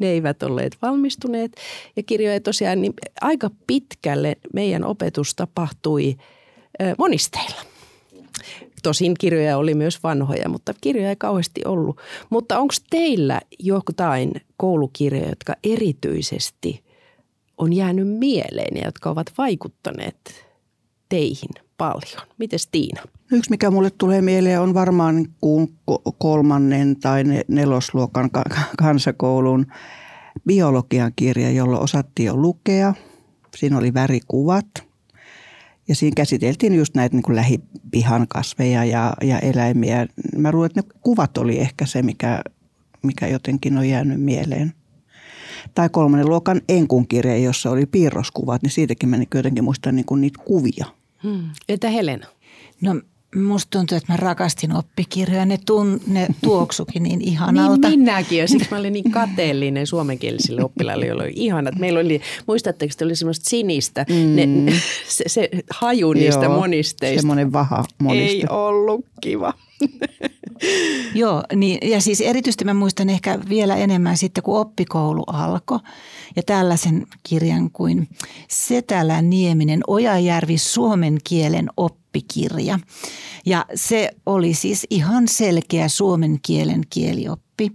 Ne 0.00 0.06
eivät 0.06 0.42
olleet 0.42 0.76
valmistuneet. 0.82 1.52
Ja 1.96 2.02
kirjoja 2.02 2.40
tosiaan 2.40 2.82
niin 2.82 2.92
aika 3.20 3.50
pitkälle 3.66 4.36
meidän 4.52 4.84
opetus 4.84 5.34
tapahtui 5.34 6.16
monisteilla. 6.98 7.60
Tosin 8.82 9.14
kirjoja 9.18 9.56
oli 9.56 9.74
myös 9.74 10.02
vanhoja, 10.02 10.48
mutta 10.48 10.74
kirjoja 10.80 11.08
ei 11.08 11.16
kauheasti 11.16 11.60
ollut. 11.64 12.00
Mutta 12.30 12.58
onko 12.58 12.74
teillä 12.90 13.40
jotain 13.58 14.32
koulukirjoja, 14.56 15.28
jotka 15.28 15.54
erityisesti 15.64 16.84
on 17.58 17.72
jäänyt 17.72 18.08
mieleen 18.08 18.76
ja 18.76 18.84
jotka 18.84 19.10
ovat 19.10 19.32
vaikuttaneet 19.38 20.46
teihin 21.08 21.50
paljon? 21.78 22.26
Mites 22.38 22.66
Tiina? 22.66 23.02
Yksi, 23.32 23.50
mikä 23.50 23.70
mulle 23.70 23.90
tulee 23.90 24.22
mieleen, 24.22 24.60
on 24.60 24.74
varmaan 24.74 25.26
kolmannen 26.18 26.96
tai 27.00 27.24
nelosluokan 27.48 28.30
kansakoulun 28.78 29.66
biologian 30.46 31.12
kirja, 31.16 31.50
jolla 31.50 31.78
osattiin 31.78 32.26
jo 32.26 32.36
lukea. 32.36 32.94
Siinä 33.56 33.78
oli 33.78 33.94
värikuvat– 33.94 34.66
ja 35.88 35.94
siinä 35.94 36.14
käsiteltiin 36.16 36.74
just 36.74 36.94
näitä 36.94 37.16
niin 37.16 37.22
kuin 37.22 37.36
lähipihan 37.36 38.28
kasveja 38.28 38.84
ja, 38.84 39.12
ja 39.22 39.38
eläimiä. 39.38 40.06
Mä 40.36 40.52
luulen, 40.52 40.66
että 40.66 40.80
ne 40.80 40.88
kuvat 41.00 41.38
oli 41.38 41.58
ehkä 41.58 41.86
se, 41.86 42.02
mikä, 42.02 42.42
mikä 43.02 43.26
jotenkin 43.26 43.78
on 43.78 43.88
jäänyt 43.88 44.20
mieleen. 44.20 44.72
Tai 45.74 45.88
kolmannen 45.88 46.28
luokan 46.28 46.60
enkun 46.68 47.08
kirja, 47.08 47.36
jossa 47.36 47.70
oli 47.70 47.86
piirroskuvat, 47.86 48.62
niin 48.62 48.70
siitäkin 48.70 49.08
mä 49.08 49.16
jotenkin 49.34 49.64
muistan 49.64 49.96
niin 49.96 50.06
kuin 50.06 50.20
niitä 50.20 50.42
kuvia. 50.44 50.86
Hmm. 51.22 51.50
Entä 51.68 51.90
Helena? 51.90 52.26
No 52.80 53.00
Musta 53.36 53.78
tuntuu, 53.78 53.96
että 53.96 54.12
mä 54.12 54.16
rakastin 54.16 54.76
oppikirjoja. 54.76 55.46
Ne, 55.46 55.58
tun, 55.66 56.00
ne 56.06 56.26
tuoksukin 56.44 57.02
niin 57.02 57.20
ihanalta. 57.20 57.88
Niin 57.88 58.00
minäkin 58.00 58.38
ja 58.38 58.48
siksi 58.48 58.68
mä 58.70 58.76
olin 58.76 58.92
niin 58.92 59.10
kateellinen 59.10 59.86
suomenkielisille 59.86 60.64
oppilaille, 60.64 61.06
joilla 61.06 61.22
oli 61.22 61.32
ihanat. 61.34 61.78
Meillä 61.78 62.00
oli, 62.00 62.20
muistatteko, 62.46 62.90
että 62.92 63.04
oli 63.04 63.16
semmoista 63.16 63.50
sinistä, 63.50 64.06
mm. 64.08 64.36
ne, 64.36 64.72
se, 65.08 65.24
se 65.26 65.48
haju 65.70 66.12
niistä 66.12 66.44
Joo, 66.44 66.58
monisteista. 66.58 67.20
semmoinen 67.20 67.52
vaha 67.52 67.84
moniste. 67.98 68.36
Ei 68.36 68.44
ollut 68.50 69.06
kiva. 69.20 69.54
Joo, 71.14 71.42
niin, 71.56 71.90
ja 71.90 72.00
siis 72.00 72.20
erityisesti 72.20 72.64
mä 72.64 72.74
muistan 72.74 73.10
ehkä 73.10 73.38
vielä 73.48 73.76
enemmän 73.76 74.16
sitten, 74.16 74.42
kun 74.42 74.58
oppikoulu 74.58 75.22
alkoi. 75.26 75.78
Ja 76.36 76.42
tällaisen 76.42 77.06
kirjan 77.22 77.70
kuin 77.70 78.08
Setälä 78.48 79.22
Nieminen, 79.22 79.80
Ojajärvi 79.86 80.58
suomen 80.58 81.18
kielen 81.24 81.68
oppikirja. 82.12 82.78
Ja 83.46 83.64
se 83.74 84.10
oli 84.26 84.54
siis 84.54 84.86
ihan 84.90 85.28
selkeä 85.28 85.88
suomen 85.88 86.38
kielen 86.42 86.80
kielioppi 86.90 87.52
oppi. 87.52 87.72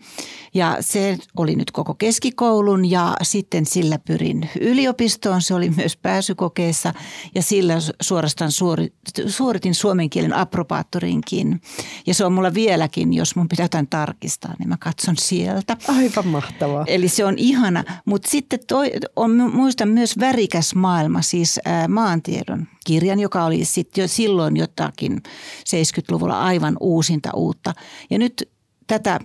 Ja 0.54 0.78
se 0.80 1.18
oli 1.38 1.56
nyt 1.56 1.72
koko 1.72 1.94
keskikoulun 1.94 2.92
ja 2.92 3.16
sitten 3.22 3.66
sillä 3.66 4.00
pyrin 4.00 4.50
yliopistoon. 4.60 5.42
Se 5.42 5.54
oli 5.54 5.70
myös 5.70 5.98
pääsykokeessa 5.98 6.94
ja 7.36 7.42
sillä 7.42 7.74
suorastaan 8.02 8.52
suoritin 9.28 9.76
suomen 9.76 10.10
kielen 10.10 10.34
approbaattorinkin. 10.34 11.62
Ja 12.08 12.14
se 12.14 12.26
on 12.26 12.34
mulla 12.34 12.54
vieläkin, 12.54 13.14
jos 13.14 13.36
mun 13.36 13.50
pitää 13.50 13.64
jotain 13.64 13.88
tarkistaa, 13.88 14.54
niin 14.60 14.70
mä 14.70 14.78
katson 14.80 15.18
sieltä. 15.18 15.78
Aivan 15.88 16.28
mahtavaa. 16.28 16.86
Eli 16.88 17.08
se 17.08 17.26
on 17.26 17.38
ihana. 17.38 17.84
Mutta 18.06 18.30
sitten 18.32 18.60
toi, 18.68 18.92
on, 19.16 19.52
muistan 19.54 19.90
myös 19.90 20.20
värikäs 20.20 20.76
maailma, 20.76 21.22
siis 21.22 21.60
ää, 21.66 21.88
maantiedon 21.88 22.68
kirjan, 22.88 23.20
joka 23.20 23.46
oli 23.46 23.66
sitten 23.66 24.02
jo 24.02 24.08
silloin 24.08 24.58
jotakin 24.58 25.22
70-luvulla 25.60 26.44
aivan 26.44 26.78
uusinta 26.80 27.30
uutta. 27.34 27.74
Ja 28.10 28.20
nyt 28.20 28.50
tätä 28.88 29.20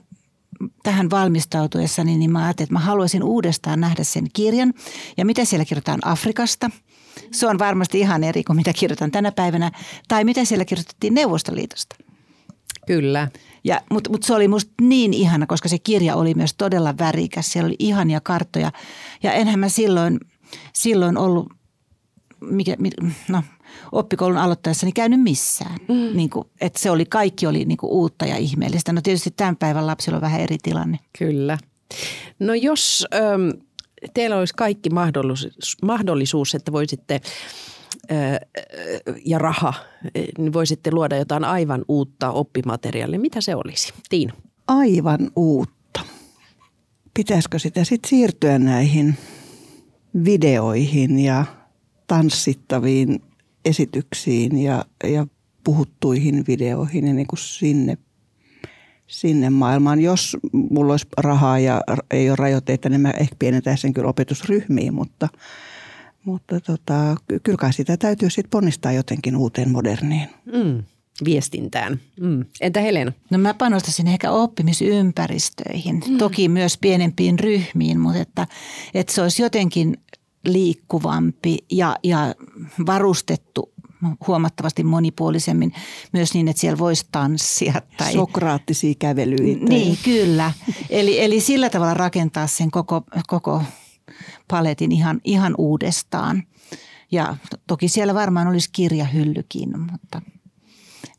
tähän 0.83 1.11
valmistautuessani, 1.11 2.16
niin 2.16 2.33
mä 2.33 2.44
ajattelin, 2.44 2.66
että 2.66 2.72
mä 2.72 2.79
haluaisin 2.79 3.22
uudestaan 3.22 3.81
nähdä 3.81 4.05
sen 4.05 4.27
kirjan. 4.33 4.75
Ja 5.16 5.25
mitä 5.25 5.44
siellä 5.44 5.64
kirjoitetaan 5.64 6.07
Afrikasta. 6.07 6.70
Se 7.33 7.46
on 7.46 7.59
varmasti 7.59 8.01
ihan 8.01 8.25
eri 8.25 8.44
kuin 8.44 8.57
mitä 8.57 8.72
kirjoitan 8.72 9.11
tänä 9.11 9.33
päivänä. 9.33 9.70
Tai 10.09 10.25
mitä 10.25 10.44
siellä 10.44 10.64
kirjoitettiin 10.64 11.14
Neuvostoliitosta. 11.14 11.96
Kyllä. 12.87 13.29
Ja, 13.64 13.81
mutta 13.90 14.11
mut 14.11 14.22
se 14.22 14.35
oli 14.35 14.48
musta 14.48 14.72
niin 14.81 15.14
ihana, 15.14 15.46
koska 15.46 15.68
se 15.68 15.79
kirja 15.79 16.16
oli 16.16 16.35
myös 16.35 16.55
todella 16.55 16.98
värikäs. 16.98 17.53
Siellä 17.53 17.66
oli 17.66 17.77
ihania 17.79 18.20
karttoja. 18.20 18.72
Ja 19.22 19.33
enhän 19.33 19.61
mä 19.61 19.68
silloin, 19.68 20.20
silloin 20.72 21.18
ollut, 21.18 21.53
mikä, 22.50 22.76
no 23.28 23.42
oppikoulun 23.92 24.38
aloittaessani 24.38 24.92
käynyt 24.92 25.22
missään. 25.22 25.76
Mm. 25.88 26.16
Niin 26.16 26.31
kuin, 26.31 26.46
että 26.61 26.78
se 26.78 26.90
oli, 26.90 27.05
kaikki 27.05 27.46
oli 27.46 27.64
niin 27.64 27.78
kuin 27.78 27.92
uutta 27.92 28.26
ja 28.26 28.37
ihmeellistä. 28.37 28.92
No 28.92 29.00
tietysti 29.00 29.31
tämän 29.31 29.57
päivän 29.57 29.87
lapsilla 29.87 30.16
on 30.16 30.22
vähän 30.22 30.40
eri 30.40 30.57
tilanne. 30.62 30.98
Kyllä. 31.18 31.59
No 32.38 32.55
jos 32.55 33.07
ähm, 33.14 33.61
teillä 34.14 34.37
olisi 34.37 34.55
kaikki 34.57 34.90
mahdollisuus, 34.90 35.76
mahdollisuus 35.83 36.55
että 36.55 36.72
voisitte 36.72 37.20
ja 39.24 39.38
raha, 39.38 39.74
niin 40.38 40.52
voisitte 40.52 40.90
luoda 40.92 41.16
jotain 41.16 41.44
aivan 41.44 41.85
uutta 41.88 42.31
oppimateriaalia. 42.31 43.18
Mitä 43.18 43.40
se 43.40 43.57
olisi? 43.57 43.92
Tiina. 44.09 44.33
Aivan 44.66 45.31
uutta. 45.37 46.00
Pitäisikö 47.14 47.59
sitä 47.59 47.85
sitten 47.85 48.09
siirtyä 48.09 48.59
näihin 48.59 49.14
videoihin 50.24 51.18
ja 51.18 51.44
tanssittaviin 52.07 53.23
esityksiin 53.65 54.59
ja, 54.59 54.85
ja 55.05 55.27
puhuttuihin 55.65 56.45
videoihin 56.49 57.07
ja 57.07 57.15
niin 57.15 57.27
kuin 57.27 57.38
sinne, 57.38 57.99
sinne 59.07 59.51
maailmaan. 59.51 60.01
Jos 60.01 60.37
mulla 60.53 60.93
olisi 60.93 61.07
rahaa 61.19 61.59
ja 61.59 61.81
ei 62.11 62.31
ole 62.31 62.37
rajoitteita, 62.37 62.88
niin 62.88 63.01
mä 63.01 63.11
ehkä 63.11 63.37
pienentäisin 63.38 63.95
kyllä 63.95 64.09
opetusryhmiin, 64.09 64.95
mutta, 64.95 65.29
mutta 66.25 66.61
tota, 66.61 67.17
kyllä 67.43 67.59
kai 67.59 67.73
sitä 67.73 67.97
täytyy 67.97 68.31
sitten 68.31 68.51
ponnistaa 68.51 68.93
jotenkin 68.93 69.37
uuteen 69.37 69.71
moderniin. 69.71 70.29
Mm 70.53 70.83
viestintään. 71.25 72.01
Mm. 72.21 72.45
Entä 72.61 72.81
Helena? 72.81 73.12
No 73.31 73.38
mä 73.38 73.55
panostasin 73.55 74.09
ehkä 74.09 74.31
oppimisympäristöihin, 74.31 76.03
mm. 76.09 76.19
toki 76.19 76.49
myös 76.49 76.79
pienempiin 76.79 77.38
ryhmiin, 77.38 78.01
mutta 78.01 78.21
että, 78.21 78.47
että 78.95 79.12
se 79.12 79.23
olisi 79.23 79.43
jotenkin 79.43 79.97
liikkuvampi 80.44 81.59
ja, 81.70 81.96
ja 82.02 82.35
varustettu 82.87 83.72
huomattavasti 84.26 84.85
monipuolisemmin 84.85 85.72
myös 86.12 86.35
niin, 86.35 86.48
että 86.48 86.61
siellä 86.61 86.78
voisi 86.78 87.07
tanssia. 87.12 87.83
Tai... 87.96 88.12
Sokraattisia 88.12 88.94
kävelyitä. 88.98 89.64
Niin, 89.64 89.98
kyllä. 90.05 90.52
Eli, 90.90 91.20
eli 91.20 91.40
sillä 91.40 91.70
tavalla 91.70 91.94
rakentaa 91.94 92.46
sen 92.46 92.70
koko, 92.70 93.05
koko 93.26 93.62
paletin 94.48 94.92
ihan, 94.92 95.20
ihan 95.24 95.55
uudestaan. 95.59 96.42
Ja 97.12 97.37
toki 97.66 97.88
siellä 97.88 98.14
varmaan 98.14 98.48
olisi 98.48 98.68
kirjahyllykin, 98.72 99.81
mutta– 99.81 100.22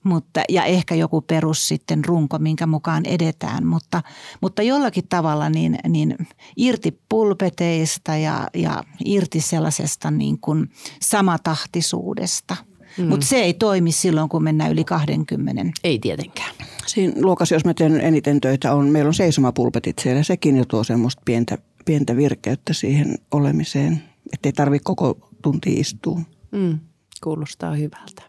mutta, 0.03 0.41
ja 0.49 0.63
ehkä 0.63 0.95
joku 0.95 1.21
perus 1.21 1.67
sitten 1.67 2.05
runko, 2.05 2.39
minkä 2.39 2.67
mukaan 2.67 3.05
edetään, 3.05 3.65
mutta, 3.65 4.03
mutta 4.41 4.61
jollakin 4.61 5.07
tavalla 5.09 5.49
niin, 5.49 5.77
niin 5.89 6.15
irti 6.57 6.99
pulpeteista 7.09 8.15
ja, 8.15 8.47
ja 8.53 8.83
irti 9.05 9.41
sellaisesta 9.41 10.11
niin 10.11 10.39
kuin 10.39 10.69
samatahtisuudesta. 11.01 12.55
Mm. 12.97 13.05
Mutta 13.05 13.25
se 13.25 13.35
ei 13.35 13.53
toimi 13.53 13.91
silloin, 13.91 14.29
kun 14.29 14.43
mennään 14.43 14.71
yli 14.71 14.83
20. 14.83 15.63
Ei 15.83 15.99
tietenkään. 15.99 16.55
Siinä 16.87 17.13
luokassa, 17.21 17.55
jos 17.55 17.65
mä 17.65 17.73
teen 17.73 18.01
eniten 18.01 18.41
töitä, 18.41 18.73
on, 18.73 18.87
meillä 18.87 19.07
on 19.07 19.13
seisomapulpetit 19.13 19.99
siellä. 19.99 20.23
Sekin 20.23 20.57
jo 20.57 20.65
tuo 20.65 20.83
semmoista 20.83 21.21
pientä, 21.25 21.57
pientä 21.85 22.15
virkeyttä 22.15 22.73
siihen 22.73 23.15
olemiseen, 23.31 24.03
ettei 24.33 24.53
tarvitse 24.53 24.83
koko 24.83 25.29
tunti 25.41 25.73
istua. 25.73 26.19
Mm, 26.51 26.79
kuulostaa 27.23 27.75
hyvältä. 27.75 28.21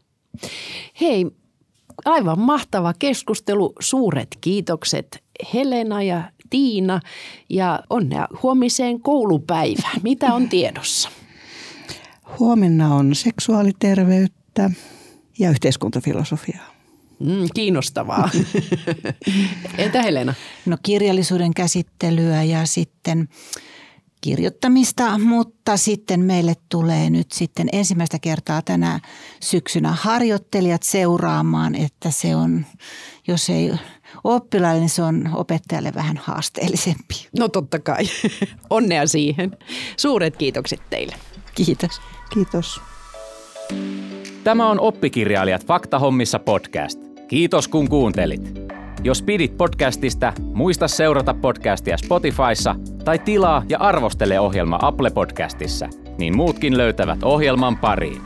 Hei, 1.00 1.26
aivan 2.04 2.38
mahtava 2.38 2.94
keskustelu. 2.98 3.72
Suuret 3.80 4.28
kiitokset 4.40 5.22
Helena 5.54 6.02
ja 6.02 6.22
Tiina 6.50 7.00
ja 7.48 7.80
onnea 7.90 8.28
huomiseen 8.42 9.00
koulupäivään. 9.00 10.00
Mitä 10.02 10.35
on 10.35 10.48
tiedossa? 10.48 11.11
Huomenna 12.38 12.94
on 12.94 13.14
seksuaaliterveyttä 13.14 14.70
ja 15.38 15.50
yhteiskuntafilosofiaa. 15.50 16.74
Mm, 17.18 17.48
kiinnostavaa. 17.54 18.30
Entä 19.78 20.02
Helena? 20.02 20.35
No 20.66 20.76
kirjallisuuden 20.83 21.54
käsittelyä 21.54 22.42
ja 22.42 22.66
sitten 22.66 23.28
kirjoittamista, 24.25 25.18
mutta 25.18 25.77
sitten 25.77 26.20
meille 26.20 26.54
tulee 26.68 27.10
nyt 27.10 27.33
sitten 27.33 27.68
ensimmäistä 27.72 28.18
kertaa 28.18 28.62
tänä 28.62 29.00
syksynä 29.40 29.92
harjoittelijat 30.00 30.83
seuraamaan, 30.83 31.75
että 31.75 32.10
se 32.10 32.37
on, 32.37 32.66
jos 33.29 33.50
ei 33.50 33.72
oppilaalle, 34.25 34.81
niin 34.81 34.90
se 34.90 35.02
on 35.02 35.31
opettajalle 35.35 35.92
vähän 35.94 36.20
haasteellisempi. 36.22 37.29
No 37.38 37.48
totta 37.48 37.79
kai. 37.79 38.04
Onnea 38.70 39.06
siihen. 39.06 39.56
Suuret 39.96 40.37
kiitokset 40.37 40.81
teille. 40.90 41.14
Kiitos. 41.54 42.00
Kiitos. 42.31 42.81
Tämä 44.44 44.70
on 44.70 44.81
Oppikirjailijat 44.81 45.66
Faktahommissa 45.66 46.38
podcast. 46.38 47.00
Kiitos 47.29 47.68
kun 47.68 47.88
kuuntelit. 47.88 48.75
Jos 49.05 49.23
pidit 49.23 49.57
podcastista, 49.57 50.33
muista 50.55 50.88
seurata 50.88 51.35
podcastia 51.35 51.96
Spotifyssa 51.96 52.75
tai 53.05 53.19
tilaa 53.19 53.63
ja 53.69 53.79
arvostele 53.79 54.40
ohjelma 54.40 54.79
Apple 54.83 55.11
Podcastissa, 55.11 55.88
niin 56.19 56.37
muutkin 56.37 56.77
löytävät 56.77 57.23
ohjelman 57.23 57.77
pariin. 57.77 58.23